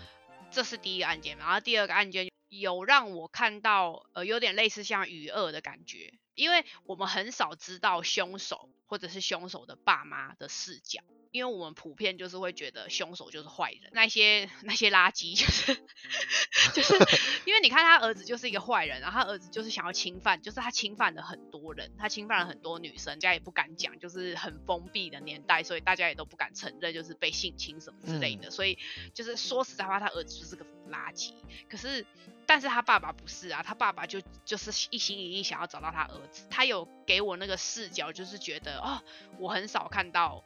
[0.55, 11.03] 这是第一个案件，然后第二个案件有让我看到呃有点类似像余恶的感觉，因为我们很少知道凶手或者是凶手的爸妈的视角。
[11.33, 15.75] 因为我们普遍就是会觉得凶手就是坏人，那些那些垃圾就是
[16.73, 16.95] 就是
[17.45, 28.79] 因为你看他儿子就是一个坏人，然后他儿子就是想要侵犯，就是他侵犯了很多人，他侵犯了很多女生，大家也不敢讲，就是很封闭的年代，所以大家也都不敢承认就是被性侵什么之类的，所以
[29.13, 31.33] 就是说实在话，他儿子就是个垃圾。
[31.69, 32.07] 可是，
[32.47, 39.03] 但是他爸爸不是啊，他爸爸就就是一心一意想要找到他儿子，他有给我那个视角，就是觉得哦，
[39.39, 40.45] 我很少看到。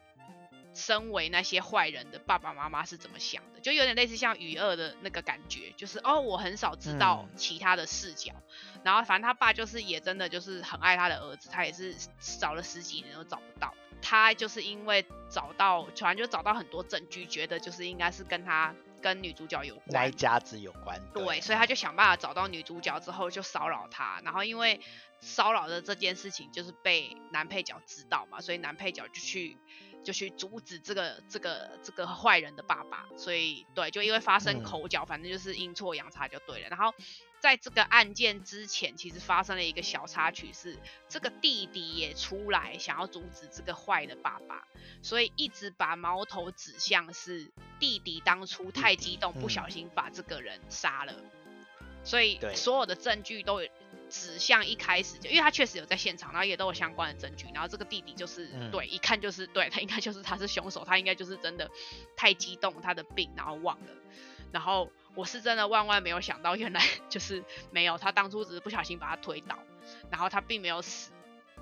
[0.75, 3.59] 身为那些坏人的爸爸妈妈是怎么想的？
[3.61, 8.33] 就有点类似像雨二的那个感觉，就是哦，我很少知道其他的视角。
[8.85, 11.97] 然后反正他爸就是也真的就是很爱他的儿子，他也是
[12.39, 13.75] 找了十几年都找不到。
[14.01, 21.01] 他就是因为找到，突然就找到很多证据，觉得就是应该是跟他跟女主角有关，那一家子有关。
[21.15, 24.21] 对，所以他就想办法找到女主角之后就骚扰她。
[24.25, 24.81] 然后因为
[25.21, 29.59] 骚扰的这件事情就是被男配角知道嘛，所以男配角就去。
[30.09, 36.69] 就去阻止这个这个这个坏人的爸爸，所以对，就因为发生口角，反正就是阴错阳差就对了。
[36.71, 36.95] 然后
[37.41, 40.79] 在这个案件之前，其实发生了一个小插曲，是
[41.11, 44.67] 这个弟弟也出来想要阻止这个坏的爸爸，
[45.03, 51.15] 所以一直把矛头指向是弟弟当初太激动，不小心把这个人杀了，
[52.03, 53.69] 所以所有的证据都有。
[54.09, 61.71] 指向一开始就，因为他确实有在现场，然后也都有相关的证据，然后这个弟弟就是对，一看就是对他应该就是他是凶手，他应该就是真的
[62.17, 63.87] 太激动，他的病然后忘了，
[64.53, 69.59] 然后我是真的万万没有想到，原来 就是没有，他当初只是不小心把他推倒，
[70.11, 71.13] 然后他并没有死，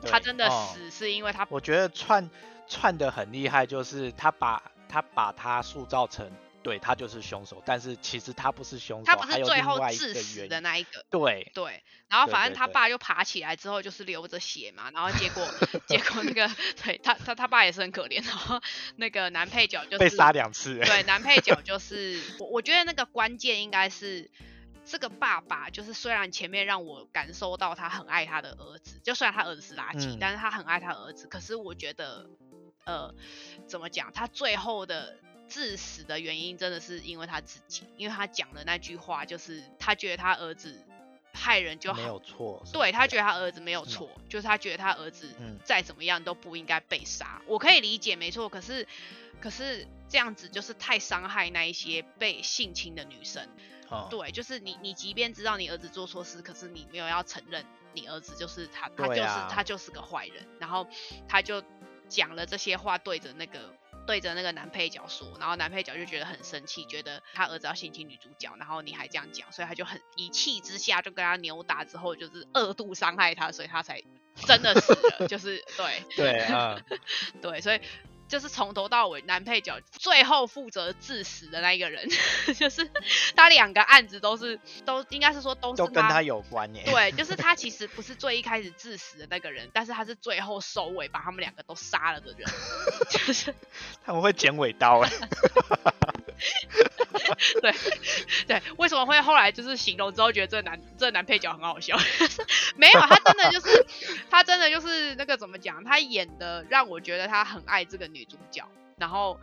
[0.02, 2.30] 他真的死是因为他，我觉得串
[2.68, 6.30] 串的很厉害，就是他把他把他塑造成。
[6.66, 11.06] 对他就是凶手，但是其实他不是凶手，他不是最后致死的那一个。
[11.10, 15.48] 对对，然后反正他爸就爬起来之后就是流着血嘛，然后结果
[15.86, 16.50] 结果那个
[16.82, 18.60] 对他他他爸也是很可怜，然后
[18.96, 20.80] 那个男配角就是被杀两次。
[20.80, 24.28] 对，男配角就是我我觉得那个关键应该是
[24.84, 32.28] 这个爸爸，就是虽然前面让我感受到他很爱他的儿子，就虽然他儿子是垃圾，但是他很爱他儿子，可是我觉得
[32.84, 33.14] 呃
[33.68, 35.20] 怎么讲，他最后的。
[35.48, 40.78] 致死的原因真的是因为他自己，因为他讲的那句话就是他觉得他儿子
[41.32, 45.30] 害人就好，没有错，对他觉得他儿子没有错，就是他觉得他儿子
[45.64, 47.40] 再怎么样都不应该被杀。
[47.46, 48.86] 我可以理解，没错，可是
[49.40, 53.48] 可是这样子就是太伤害那一些被性侵的女生。
[54.10, 60.88] 对，就是你你即便知道你儿子做错事，可是你没有要承认你儿子就是他，他就是他就是个坏人，然后
[61.28, 61.62] 他就
[62.08, 63.72] 讲了这些话对着那个。
[64.06, 74.02] 对着那个男配角说，然后男配角就觉得很生气，觉得他儿子要性侵女主角，然后你还这样讲，所以他就很一气之下就跟他扭打，之后就是恶度伤害他，所以他才
[74.46, 76.80] 真的死了， 就是对对啊，
[77.42, 77.80] 对，所以。
[78.28, 82.08] 就是从头到尾，男配角最后负责致死的那一个人，
[82.58, 82.90] 就是
[83.34, 86.82] 他两个案子都是都应该是说都是跟他有关耶。
[86.84, 92.48] 对，就是他其实不是最一开始致死的那个人，但是他是最后收尾把他们两个都杀了的人，
[93.10, 93.54] 就是
[94.04, 95.10] 他们会剪尾刀哎。
[97.62, 97.74] 对
[98.46, 101.96] 对，为什么会后来就是形容之后觉得这男这男配角很好笑？
[102.76, 103.86] 没有，他真的就是
[104.30, 105.82] 他真的就是那个怎么讲？
[105.84, 109.38] 他演的让我觉得他很爱这个女主角，然后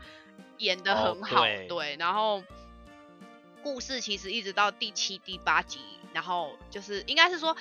[0.57, 2.43] 演的很好，对，然后
[3.63, 5.79] 故事其实一直到第七、第八集，
[6.13, 7.55] 然后就是应该是说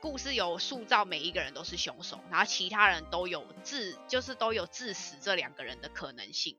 [0.00, 6.56] 故事有塑造每一个人都是凶手，然后其他人都有致就是都有致死这两个人的可能性。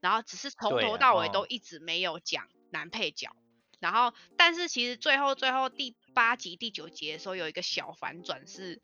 [0.00, 3.36] 然后只是从头到尾都一直没有讲男配角，
[3.78, 8.80] 然后但是其实最后最后第八集第九集的时候有一个小反转，是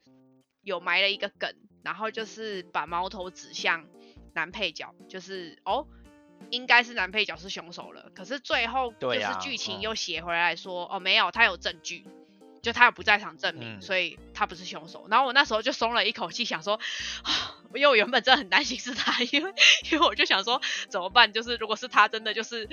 [0.62, 3.88] 有埋了一个梗，然后就是把矛头指向
[4.34, 5.86] 男配角，就是哦
[6.50, 12.06] 应该是男配角是凶手了，可是最后就是剧情又写回来说哦没有他有证据。
[12.66, 15.06] 就他有不在场证明，所以他不是凶手。
[15.08, 16.80] 然后我那时候就松了一口气，想说，
[17.72, 19.54] 因为我原本真的很担心是他，因为
[19.92, 21.32] 因为我就想说怎么办？
[21.32, 22.68] 就是如果是他，真的就是，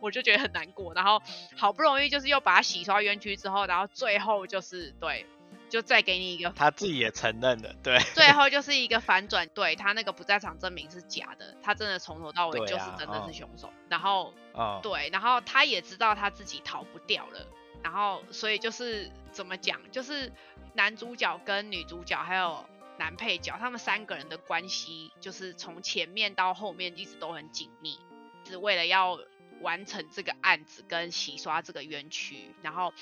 [0.00, 0.94] 我就觉得很难过。
[0.94, 1.20] 然后
[1.56, 5.26] 好不容易就是又把他洗刷冤屈之后，然后最后就是对，
[5.68, 13.72] 就再给你一个，他自己也承认了，对，最后 就是一个反转，对他那个不在场证明是假的，他真的从头到尾就是真的是凶手。
[13.88, 14.32] 然后，
[14.80, 17.44] 对，然后他也知道他自己逃不掉了。
[17.82, 20.32] 然后，所以就是怎么讲，就是
[20.74, 22.64] 男主角跟女主角还有
[22.98, 27.98] 男配角，他们三个人的关系，就是从前面到后面一直都很紧密，
[28.44, 29.18] 是为了要
[29.60, 32.52] 完成这个案子跟洗刷这个冤屈。
[32.62, 32.92] 然后，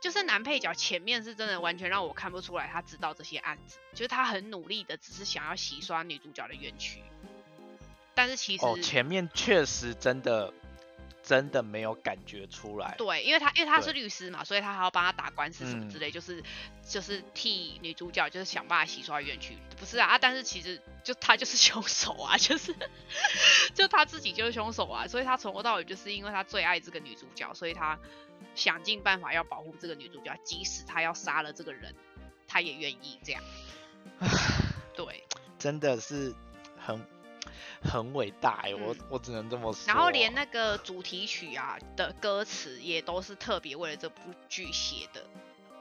[0.00, 7.02] 就是男配角前面是真的完全让我看不出来他知道这些案子，就是他很努力的，只是想要洗刷女主角的冤屈。
[8.14, 10.52] 但是其实哦，前面确实真的。
[11.30, 12.92] 真的没有感觉出来。
[12.98, 16.42] 对，因为他因为他是律师嘛，所以他还要帮他打官司什么之嗯类，就是
[16.84, 19.56] 就是替女主角就是想办法洗刷冤屈。
[19.78, 22.74] 不是啊，啊但是其实就他就是凶手啊，就是
[23.76, 27.96] 就他自己就是凶手啊，所以他从头到尾就是因为他最爱这个女主角，所以他
[28.56, 31.94] 想尽办法要保护这个女主角，即使他要杀了这个人，
[32.48, 33.40] 他也愿意这样。
[34.96, 35.22] 对，
[35.60, 36.34] 真的是
[36.76, 37.06] 很
[37.82, 39.06] 很伟大哎、我嗯。
[39.10, 39.86] 我只能这么说。
[39.86, 45.24] 然后连那个主题曲啊的歌词也都是特别为了这部剧写的，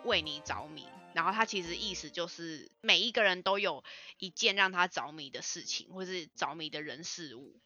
[0.03, 0.85] 为你着迷。
[1.13, 3.83] 然后它其实意思就是每一个人都有
[4.19, 7.59] 一件让他着迷的事情，或是着迷的人事物，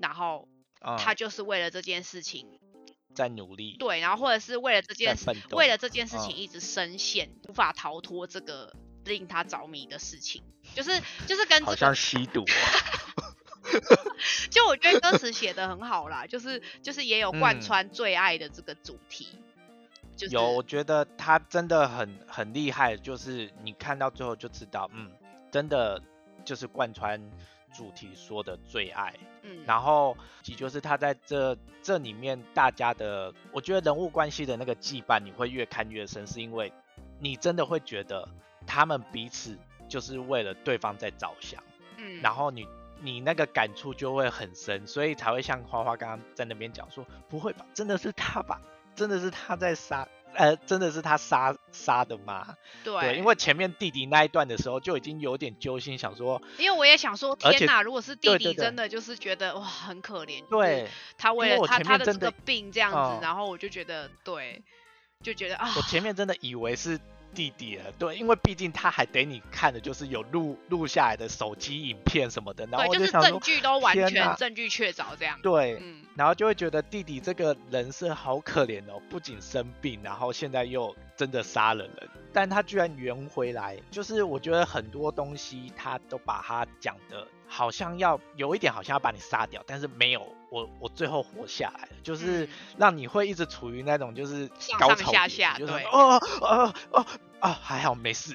[0.00, 0.48] 然后
[0.80, 2.60] 嗯他就是为了这件事情，
[3.14, 6.20] 在努力，对，然后或者是为了这件事，为了这件事嗯。
[6.20, 8.72] 情一直深陷，无法逃脱这个
[9.04, 10.44] 令他着迷的事情，
[10.74, 12.46] 就是就是跟这个好像吸毒哦、
[14.50, 17.60] 就我觉得歌词写的很好啦，就是就是也有贯嗯。
[17.60, 19.28] 穿最爱的这个主题，
[20.16, 25.10] 就是有，我觉得他真的很很厉害，就是你看到最后就知道，嗯，
[25.50, 26.00] 真的
[26.44, 27.20] 就是贯穿
[27.74, 29.14] 主题说的最爱。
[29.42, 36.72] 嗯，然后，也就是他在这这里面大家的，我觉得人物关系的那个羁绊，你会越看越深，是因为
[37.20, 38.28] 你真的会觉得
[38.66, 39.56] 他们彼此
[39.88, 41.62] 就是为了对方在着想，
[41.96, 42.66] 嗯，然后你
[43.00, 48.60] 你那个感触就会很深，所以才会像花花刚刚在那边讲说，不会吧，真的是他吧，
[48.94, 52.56] 真的是他在杀，呃，真的是他杀杀的吗？
[52.82, 60.88] 对，对，因为前面弟弟那一段的时候就已经有点揪心，想说，因为我也想说，天哪，如果是弟弟，真的就是觉得哇很可怜，对。
[61.18, 63.20] 他为了他他的这个病这样子，嗯。
[63.20, 64.62] 然后我就觉得对，
[65.22, 67.00] 就觉得啊，我前面真的以为是
[67.36, 92.48] 弟弟了，对，因为毕竟他还得你看的就是有录录下来的手机影片什么的，然后对，就是，证据都完全证据确凿这样，对，嗯，然后就会觉得弟弟这个人是好可怜哦，不仅生病，然后现在又真的杀了人，但他居然圆回来，就是我觉得很多东西他都把他讲的好像要有一点好像要把你杀掉，但是没有，我我最后活下来了，就是嗯。
[92.78, 97.06] 让你会一直处于那种就是上上下高潮点下对就是哦哦哦
[97.40, 98.32] 哦还好没事，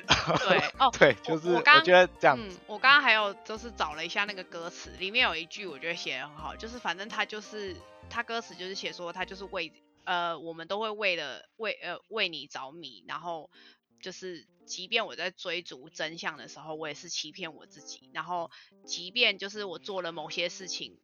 [0.47, 7.75] 对哦，对， 就是我觉得这样嗯，我刚刚还有就是找了一下那个歌词，里面有一句我觉得写的很好，就是反正他就是
[8.09, 9.73] 他歌词就是写说他就是为
[10.05, 13.49] 呃我们都会为了为呃为你着迷，然后
[14.01, 18.51] 就是即便我在追逐真相的时候，我也是欺骗我自己，然后
[18.85, 20.97] 即便就是我做了某些事情，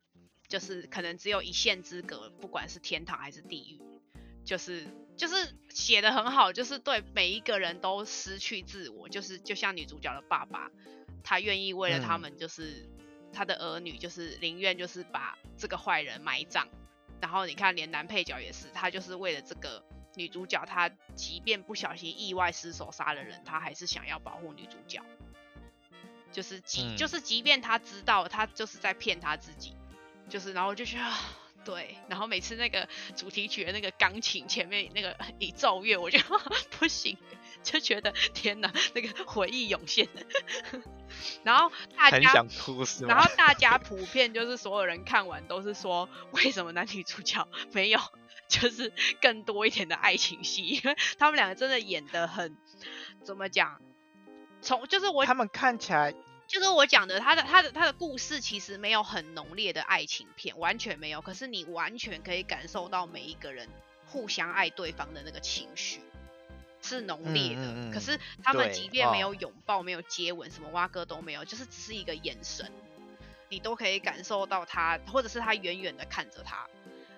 [0.47, 3.81] 就是可能只有一线之隔，不管是天堂还是地狱，
[4.47, 4.87] 就是
[5.17, 10.71] 就是写的很好，就是对每一个人都失去自我，就是就像女主角的爸爸，
[11.21, 12.87] 他愿意为了他嗯们，就是、
[13.33, 16.69] 他的儿女，就是宁愿就是把这个坏人埋葬。
[17.19, 19.83] 然后你看，连男配角也是，他就是为了这个
[20.15, 25.01] 女主角，他即便不小心意外失手杀了人，他还是想要保护女主角。
[26.31, 29.75] 就是即、嗯就是即便他知道他就是在骗他自己，
[30.29, 31.17] 就是然后我就觉得啊
[31.67, 36.17] 对，然后每次那个主题曲的那个钢琴前面那个一奏乐，我就
[36.79, 37.17] 不行，
[37.61, 40.07] 就觉得天哪，那个回忆涌现。
[41.43, 43.09] 然后大家，很想哭是吗？
[43.09, 47.99] 然 后大家普遍就是所有人看完都是说，为什么男女主角没有
[48.47, 50.63] 就是更多一点的爱情戏？
[50.67, 52.55] 因为他们两个真的演的很
[53.25, 53.81] 怎么讲？
[54.61, 56.15] 从就是我他们看起来
[56.47, 61.21] 就是我讲的，他的他的他的故事其实没有很浓烈的爱情片，完全没有。
[61.21, 63.67] 可是你完全可以感受到每一个人
[64.07, 65.99] 互相爱对方的那个情绪
[66.81, 67.61] 是浓烈的。
[67.61, 72.71] 嗯嗯嗯可是他们即便没哦有拥抱、没有接吻，什么蛙哥都没有，就是只是一个眼神，
[73.49, 76.65] 你都可以感受到他，或者是他远远的看着他，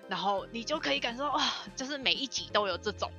[0.07, 3.11] 然后你就可以感受到啊、就是每一集都有这种，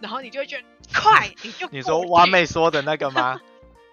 [0.00, 3.40] 然后你就会觉得快，你就你说蛙妹说的那个吗？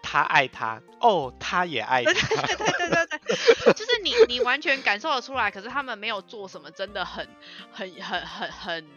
[0.09, 7.27] 他爱他，哦，他也爱他，对 对对对对，就是你你完全感受得出来，可是他们没有做什么真的很
[7.73, 8.87] 很很很很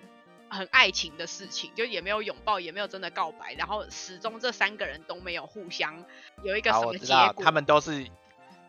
[0.49, 6.05] 很爱情的事情，就也没有拥抱，也没有真的告白，然后始终这三个人都没有互相
[6.45, 7.45] 有一个，什么结，果。
[7.45, 8.07] 他们都是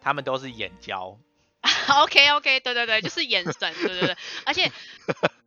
[0.02, 1.20] 他们都是眼交
[1.90, 4.72] ，OK OK，对对对，就是眼神，对对对，而且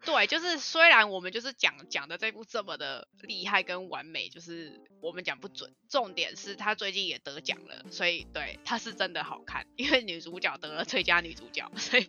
[0.05, 12.09] 对，就是虽然我们就是讲讲的这部这么的厉害跟完美，就是我们讲不准，重点是他最近也得奖了，所以对他是真的好看，因为女主角得了最佳女主角，所以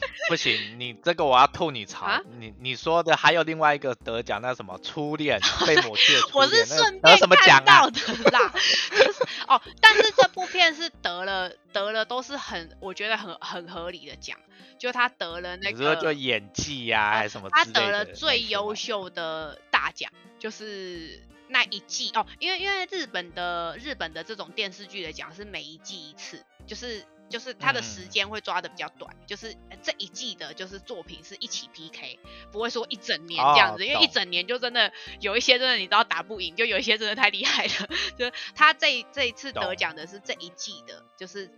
[0.28, 2.06] 不行，你这个我要吐你槽。
[2.06, 2.20] 啊？
[2.38, 7.80] 你你说的还有另外一个得奖，那什么初恋 被抹去的初我恋，是顺那得什么便看奖啊？
[7.82, 7.90] 到？
[7.90, 8.52] 的啦，
[8.90, 14.38] 就是哦，但是这部片是得了得了都是很我觉得很很合理的奖，
[14.78, 22.10] 就他得了那个就演技呀、还是什么他得了最优秀的大奖，就是那一季。
[22.14, 28.08] 哦，因为因为日本的日本的这种电视剧的奖是每一季一次，就是就是他的时嗯。
[28.08, 32.18] 间会抓的比较短，就是呃这一季的就是作品是一起 PK，
[32.50, 41.50] 不会说一整年这样子，哦因为一整年就真的有一些真的你知道打不赢，就有一些真的太厉害了， 就是他这这一次得奖的是这一季的，就是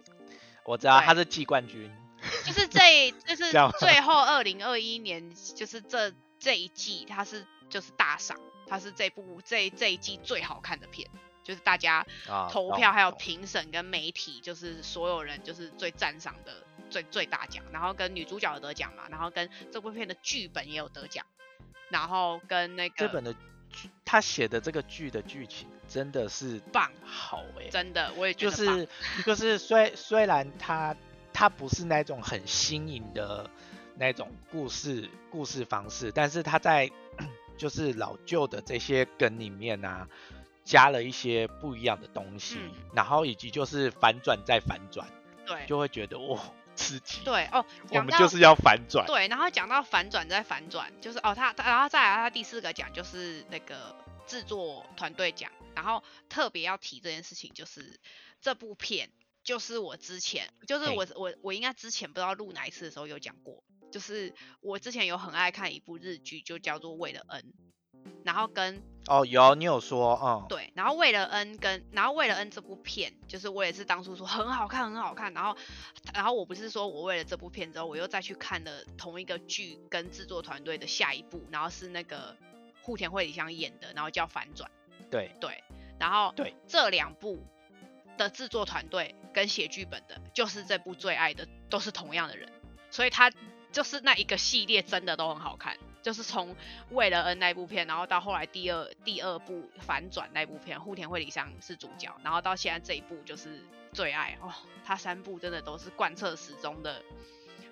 [0.64, 1.90] 我知道他是季冠军，
[2.44, 11.08] 就是这就是最后二零二一年，就是这这一季，他是就是大赏，他是这部这这一季最好看的片，
[11.50, 12.06] 就是大家
[12.48, 21.26] 投票还有评审跟媒体，就是所有人就是最赞赏的最最大奖，然后跟女主角有得奖嘛，然后跟这部片的剧本也有得奖，
[21.88, 23.34] 然后跟那个这本的
[23.72, 28.88] 剧，他写的这个剧的剧情真的是棒，好哎、真的我也觉就得就是。
[29.26, 30.94] 就是虽虽然他
[31.32, 33.50] 他不是那种很新颖的
[33.96, 36.88] 那种故事故事方式，但是他在
[37.58, 40.08] 就是老旧的这些梗里面啊，
[40.64, 45.06] 加了一些不一样的东西，嗯然后以及就是反转再反转，
[45.46, 46.40] 对就会觉得哇
[46.76, 47.20] 刺激。
[47.24, 49.06] 对哦，我们就是要反转。
[49.06, 53.94] 对，然后讲到反转再反转，就是哦，他他然后再来他第四个奖就是那个
[54.26, 58.00] 制作团队奖，然后特别要提这件事情，就是
[58.40, 59.10] 这部片
[59.44, 67.52] 就是我之前就是我我我应该之前不知道录哪一次的时候有讲过，就是我之前有很爱看一部日剧，就叫做《为了恩》，
[68.24, 68.80] 然后跟
[69.10, 75.56] 哦，有你有说，嗯，对，然后为了恩跟然后为了恩这部片，就是我也是当初说很好看很好看，然后
[76.14, 82.36] 然后我不是说我为了这部片之后，我又再去看了同一个剧跟制作团队的下一部，然后是那个
[82.82, 84.70] 户田惠梨香演的，然后叫反转，
[85.10, 85.64] 对，对，
[85.98, 86.54] 然后对。
[86.68, 87.44] 这两部
[88.16, 92.48] 的制作团队跟写剧本的，就是这部最爱的都是同样的人，
[92.92, 93.32] 所以他
[93.72, 95.76] 就是那一个系列真的都很好看。
[96.02, 96.54] 就是从
[96.90, 104.52] 为了恩那部片，然后到后来第二第二部反转那部片，户田惠梨香是主角，然后到现在这一部就是最爱哦，
[104.84, 107.02] 他三部真的都是贯彻始终的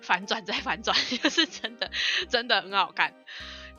[0.01, 1.89] 反转再反转， 就是真的
[2.29, 3.13] 真的很好看。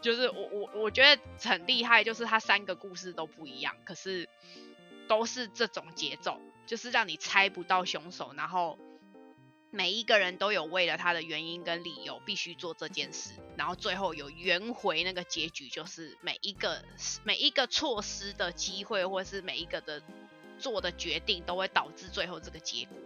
[0.01, 4.29] 就是我我我觉得很厉害，就是他三个故事都不一样，可是
[5.07, 8.79] 都是这种节奏，就是让你猜不到凶手，然后
[9.71, 16.85] 每一个人都有为了他的原因跟理由必须做这件事，然后最后有圆回那个结局，就是每一个
[17.23, 20.03] 每一个错失的机会，或是每一个的
[20.59, 22.97] 做的决定，都会导致最后这个结果。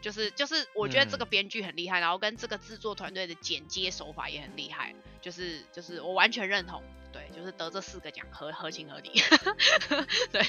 [0.00, 7.01] 就是就是，我觉得这个嗯编剧很厉害，然后跟这个制作团队的剪接手法也很厉害，就是就是我完全认同，对，
[7.32, 9.10] 就是得这四个奖合合情合理，
[10.30, 10.42] 对，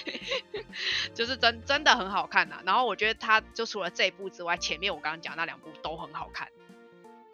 [1.15, 6.49] 就是真真的很好看呐、然后我觉得他就除了这一部之外，前面我刚刚讲那两部都很好看，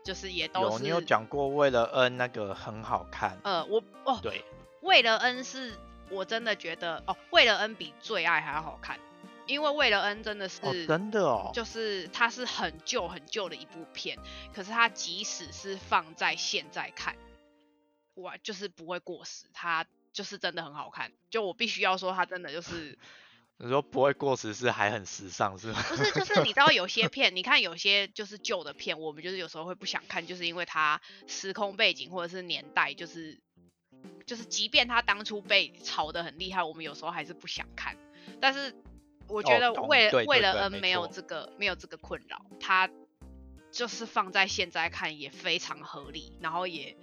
[0.03, 4.43] 就是也都是有你有讲过为了恩那个很好看，呃，我哦，对，
[4.81, 5.73] 为了恩是
[6.09, 8.99] 我真的觉得哦，为了恩比最爱还要好看，
[9.45, 14.17] 因为为了恩真的是、哦，真的哦，就是它是很旧很旧的一部片，
[14.53, 17.15] 可是它即使是放在现在看，
[18.15, 21.11] 哇，就是不会过时，它就是真的很好看。
[21.29, 22.97] 就我必须要说，它真的就是
[23.57, 25.83] 你说不会过时是还很时尚是吗？
[25.89, 33.39] 不是就是你知道有些片， 你看有些就是旧的片，我们就是有时候会不想看，就是因为它时空背景或者是年代，就是
[34.25, 37.97] 就是即便它当初被炒得很厉害，我们有时候还是不想看。
[38.39, 38.75] 但是
[39.27, 42.89] 我觉得为、对为了对对 N 没没有这个没有这个困扰，它
[43.71, 46.95] 就是放在现在看也非常合理，然后也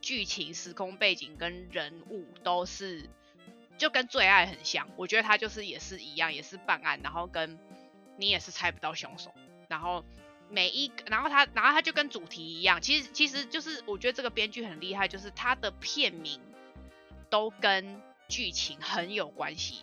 [0.00, 3.08] 剧情、时空背景跟人物都是
[3.76, 7.58] 就跟最爱很像，我觉得他就是也是一样，也是办案，然后跟
[8.16, 9.32] 你也是猜不到凶手，
[9.68, 10.04] 然后
[10.50, 16.40] 每一个，然后他，然后他就跟主题一样，其实其实就是我觉得这个编剧很厉害，就是他的片名
[17.30, 19.82] 都跟剧情很有关系，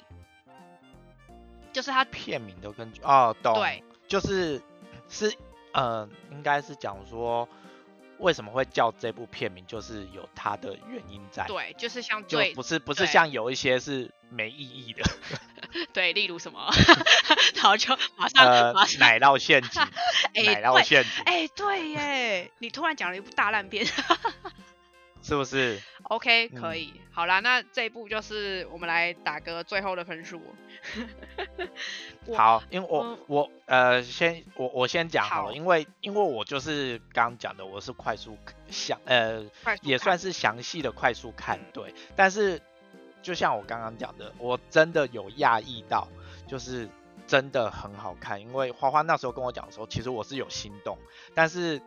[1.72, 4.62] 就是他片名都跟哦懂，对，就是
[5.08, 5.34] 是
[5.74, 7.48] 呃，应该是讲说
[8.20, 15.04] 为什么会叫这部片名，就是有它的原因在，对，就是像就最不是不是像有一些是没意义的，
[15.94, 16.70] 对，例如什么，
[17.56, 19.82] 然后就马上、呃马，上奶酪陷阱，
[20.36, 23.86] 哎奶酪陷阱，哎、对耶，你突然讲了一部大烂片，
[25.26, 26.94] 是不是？OK，嗯可以。
[27.12, 30.40] 好啦，那这一步就是我们来打个最后的分数。
[32.36, 38.38] 好，因为我、嗯我呃先我我先讲好好了，因为因为我就是刚刚讲的，我是快速
[38.70, 39.44] 详呃
[39.82, 42.62] 也算是详细的快速看对，但是
[43.24, 46.08] 就像我刚刚讲的，我真的有讶异到，
[46.48, 46.88] 就是
[47.26, 51.00] 真的很好看，因为花花那时候跟我讲的时候，其实我是有心动，
[51.34, 51.82] 但是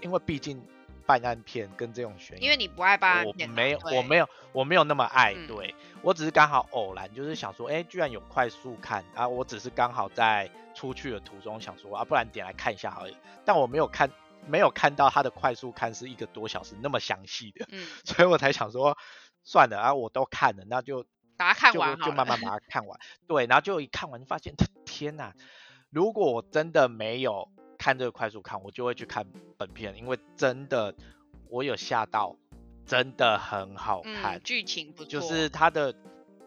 [0.00, 0.60] 因为毕竟
[1.06, 14.10] 办案片跟这种悬疑因为你不爱办案我片啊没有，我没有，我没有那么爱，嗯对我只是刚好偶然，就是想说，哎、居然有快速看啊，我只是刚好在出去的途中想说啊，不然点来看一下而已，但我没有看，
[14.46, 18.96] 没有看到它的快速看是一个多小时那么详细的，嗯， 所以我才想说，
[19.44, 21.04] 算了啊，我都看了，那就
[21.36, 21.98] 把它看完。
[21.98, 25.34] 就慢慢把它看完，对，然后就一看完就发现，天哪！
[25.90, 27.48] 如果我真的没有
[27.84, 29.26] 看这个快速看，我就会去看
[29.58, 30.94] 本片，因为真的
[31.50, 32.34] 我有吓到，
[32.86, 35.94] 真的很好看嗯，，剧情不错，就是它的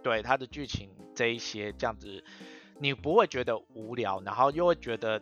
[0.02, 2.24] 对它的剧情这一些这样子，
[2.80, 5.22] 你不会觉得无聊，然后又会觉得，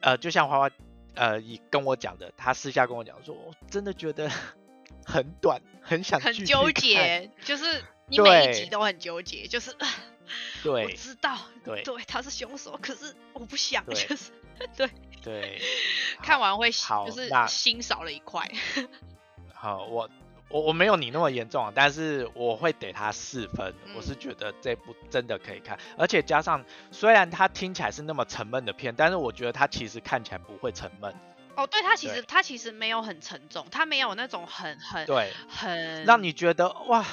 [0.00, 0.68] 呃，就像花花
[1.14, 4.28] 呃以跟我讲的，他私下跟我讲说，我真的觉得
[5.06, 9.76] 很短，很想很纠结，就是 你每一集都很纠结，就是
[10.64, 14.32] 对我知道，对对，他是凶手，可是我不想，就是
[14.76, 14.90] 对
[15.22, 15.60] 对，
[16.22, 18.50] 看完会好就是心少了一块。
[19.54, 20.10] 好，我
[20.48, 31.14] 我我没有你那么严重啊，但是我会给他四分，我是嗯觉得这部真的可以看，而且加上虽然它听起来是那么沉闷的片，但是我觉得它其实看起来不会沉闷，
[31.54, 37.06] 哦，对，他其实对他其实没有很沉重，他没有那种很很对，很让你觉得哇，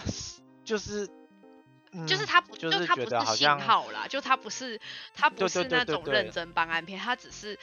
[0.65, 1.07] 就是。
[1.91, 4.79] 嗯就是他不，就是他不是信号啦，就他不是
[5.13, 7.57] 他不是那种认真办案片，他只是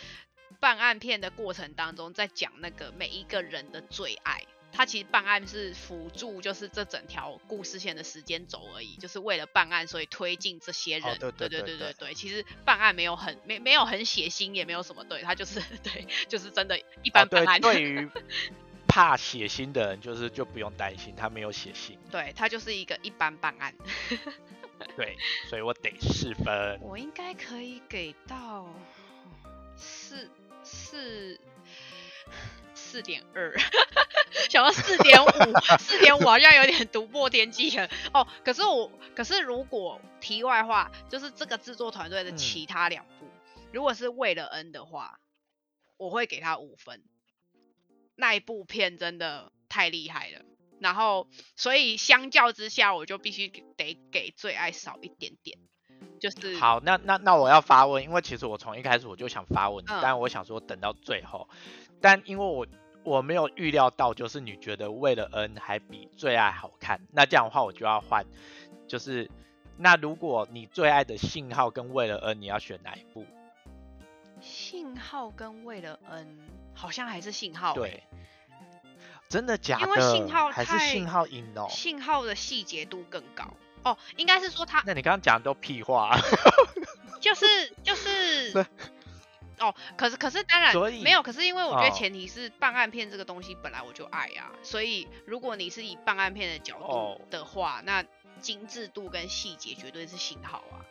[0.60, 4.44] 办案片的过程当中在讲那个每一个人的最爱。
[4.72, 11.14] 他其实办案是辅助，就是这整条故事线的时间轴而已，就是为了办案，所以推进这些人。
[11.14, 17.58] 哦对对对对对对对，其实办案没有很没没有很血腥，也没有什么对，他就是 对，就是真的一般办案。
[17.58, 18.10] 对于
[18.96, 23.74] 怕血腥的人，就是就不用担心，他没有血腥，对，他就是一个一般办案。
[24.96, 25.14] 对，
[25.50, 26.80] 所以我得四分。
[26.80, 28.66] 我应该可以给到
[29.76, 30.30] 四
[30.62, 31.38] 四
[32.74, 33.54] 四点二，
[34.48, 35.28] 想到四点五，
[35.78, 38.26] 四点五好像有点独破天际了哦。
[38.42, 43.28] 可是我，可是如果题外话，就是这个制作团队的嗯其他两部，
[43.74, 45.20] 如果是为了恩的话，
[45.98, 47.02] 我会给他五分。
[48.16, 50.42] 那一部片真的太厉害了。
[50.78, 55.58] 然后，所以相较之下，我就必须得给最爱少一点点，
[56.20, 61.48] 就是好，那那那我要发问，因为其实我从一开始我就想发问，嗯但我想说等到最后，
[62.02, 62.66] 但因为我
[63.04, 68.26] 我没有预料到，就是你觉得为了恩还比最爱好看，那这样的话我就要换，
[68.86, 69.30] 就是
[69.78, 73.24] 那如果你最爱的信号跟为了恩你要选哪一部？
[74.42, 76.38] 信号跟为了 N
[76.76, 78.02] 好像还是信号、欸，对，
[79.28, 79.86] 真的假的？
[79.86, 81.66] 因为信号还是太信号赢哦？
[81.68, 83.44] 信号的细节度更高
[83.82, 86.16] 哦，应该是说它那你刚刚讲的都屁话，
[87.20, 88.64] 就是就 是对
[89.58, 98.04] 哦，可是可是当然没有，可是因为我觉得哦前提是办案片这个东西本来我就爱啊，所以如果你是以办案片的角哦度的话，那
[98.40, 100.84] 精致度跟细节绝对是信号啊。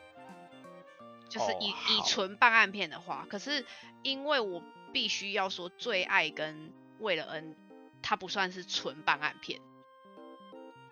[1.28, 3.66] 就是哦以、以纯办案片的话，可是
[4.02, 4.62] 因为我
[4.92, 7.54] 必须要说最爱跟为了恩
[8.02, 9.60] 它不算是纯办案片，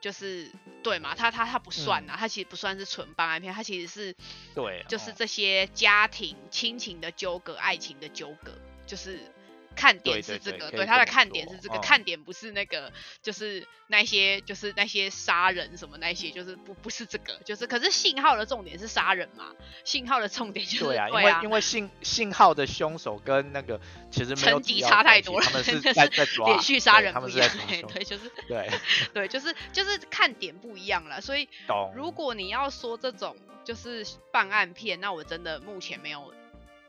[0.01, 0.51] 就是
[0.83, 1.15] 对嘛？
[1.15, 4.15] 它它它不算啊，它其实不算是纯办案片，它其实是
[4.55, 8.53] 对，就是哦这些家庭、亲情的纠葛、爱情的纠葛，
[8.87, 9.21] 就是
[9.75, 19.53] 看点是这个，对对可以对它的看点是这个，嗯看点不是那个，就是那些就是那些杀人什么那些，就是不不是这个，就是可是信号的重点是杀人嘛，
[19.85, 28.71] 信号的重点就是对啊，因对为因为信信号的凶手跟那个其实没有层级差太多了他们是在在抓连续杀对他们是人不一样，在抓凶对，就是对，
[29.13, 31.49] 对，就是 就是看点不一样了，所以。
[31.95, 36.33] 如果你要说这种就是办案片，那我真的目前没有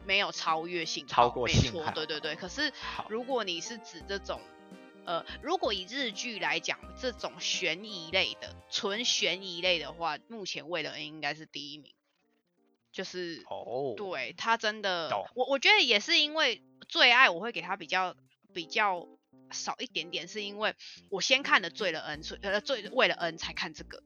[0.05, 2.35] 没有超越性超过没错，对对对。
[2.35, 2.71] 可是
[3.09, 4.41] 如果你是指这种，
[5.05, 11.93] 呃，如果以日剧来讲，这种悬疑类的纯悬疑类的话，目前为了应该是第一名，
[12.91, 18.15] 就是哦，对他真的，我我觉得也是因为最爱我会给他比较
[18.53, 19.07] 比较
[19.51, 20.73] 少一点点，是因为
[21.09, 24.01] 我先看了醉了恩所以呃醉为了恩才看这个，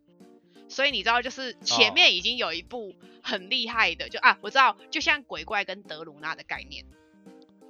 [0.70, 1.94] 所以你知道就是前哦。
[1.94, 6.86] 面已经有一部很厉害的，就啊我知道，就像鬼怪跟德鲁纳的概念，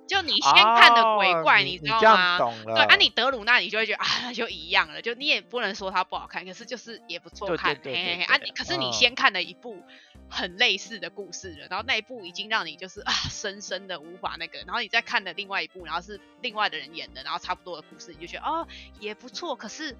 [0.08, 2.38] 就你先看的鬼怪，哦你知道这样吗？
[2.66, 8.94] 对啊，你德鲁纳你就会觉得啊，那就一样了，就你也不能说它不好看，可是就是也不错看，对对嘿嘿嘿啊，你可是你嗯。
[8.94, 9.82] 先看了一部
[10.30, 18.68] 很类似的故事了，然后那一部已经让你就是啊深深的无法那个，然后你再看了另外一部，然后是另外的人演的，然后差不多的故事，你就觉得哦
[19.00, 19.96] 也不错，可是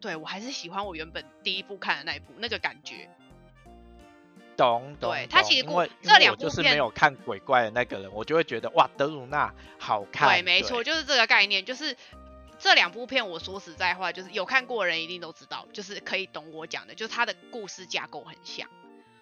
[0.00, 3.08] 对我还是喜欢我原本第一部看的那一部那个感觉，
[4.56, 5.10] 懂懂。
[5.10, 10.28] 对他其实故这因为我就是两部片没有看鬼怪的那个人，我就会觉得哇，德鲁纳好看。
[10.28, 11.96] 对，没错，就是这个概念，就是
[12.58, 18.68] 这两部片，我说实在话，就是有看过的人一定都知道，就是可以懂我讲的，就是他的故事架构很像，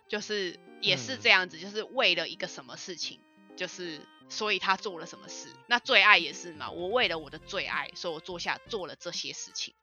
[0.09, 3.21] 就是也是嗯这样子，就是为了一个什么事情，
[3.57, 5.49] 就是所以他做了什么事。
[5.67, 9.75] 那最爱也是嘛，我为了我的最爱，所以我做下做了这些事情。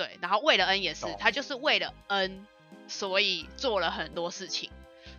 [0.00, 2.46] 对，然后为了恩也是，他就是为了恩，
[2.88, 4.70] 所以做了很多事情。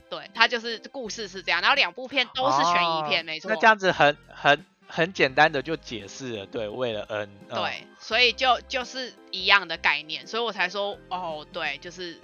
[0.10, 3.52] 对他就是故事是这样，然后两部片都是悬疑片，哦没错。
[3.52, 7.30] 那这样子很很很简单的就解释了，对，为了恩。
[7.48, 12.20] 嗯对，所以就就是一样的概念，所以我才说哦，对，就是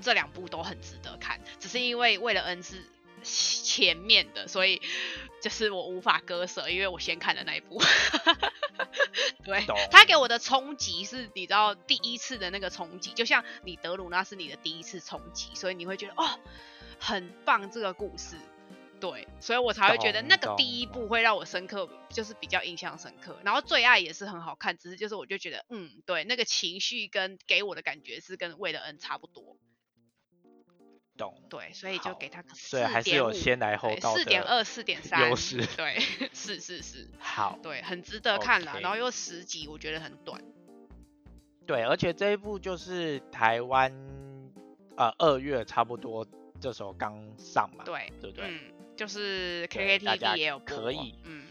[0.00, 2.84] 这两部都很值得看，只是因为为了恩是
[3.22, 4.80] 前面的，所以
[5.42, 7.80] 就是我无法割舍，因为我先看的那一部。
[9.44, 16.38] 对懂，他给我的冲击是，你知道第一次的那个冲击，就像你德鲁纳是你的第一次冲击，所以你会觉得哦，
[16.98, 18.36] 很棒这个故事。
[19.00, 23.40] 对，所以我才会觉得那个第一部会让我深刻，就是比较印象深刻。
[23.42, 29.56] 然后最爱也是很好看，只是就是我就觉得，嗯，对，那个情绪跟给我的感觉是跟为了恩差不多。
[31.20, 31.34] 懂。
[31.50, 36.00] 对，所以就给他个四所以还是有先来后到的四点二、四点三优势对，
[36.32, 38.80] 是是是，好，对，很值得看了。
[38.80, 40.42] 然后又十集，我觉得很短。
[41.66, 43.92] 对，而且这一部就是台湾
[44.96, 46.26] 呃二月差不多
[46.58, 48.46] 这时候刚上嘛，对，对不对？
[48.48, 48.60] 嗯，
[48.96, 51.44] 就是对大家 KKTV 也有可以嗯，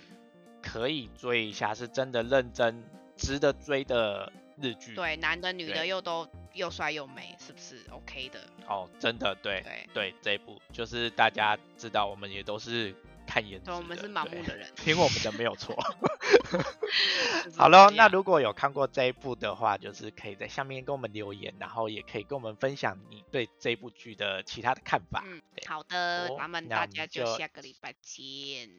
[0.61, 2.83] 可以追一下，是真的认真
[3.15, 4.95] 值得追的日剧。
[4.95, 8.39] 对，男的女的又都又帅又美，是不是 OK 的？
[8.67, 12.95] 哦，真的对对，对，这一部就是大家知道，我们也都是
[13.25, 14.71] 看颜值对，我们是盲目的人。
[14.75, 15.75] 听我们的没有错。
[17.55, 25.23] 好了，那如果有看过这一部的话，就是可以在下面跟我们留言，然后也可以跟我们分享你对这部剧的其他的看法。
[25.25, 28.69] 嗯，好的，哦咱们那们大家就就下个礼拜见，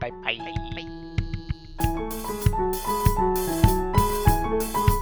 [0.00, 0.36] 拜拜。
[0.36, 0.44] 拜
[4.88, 4.93] 拜。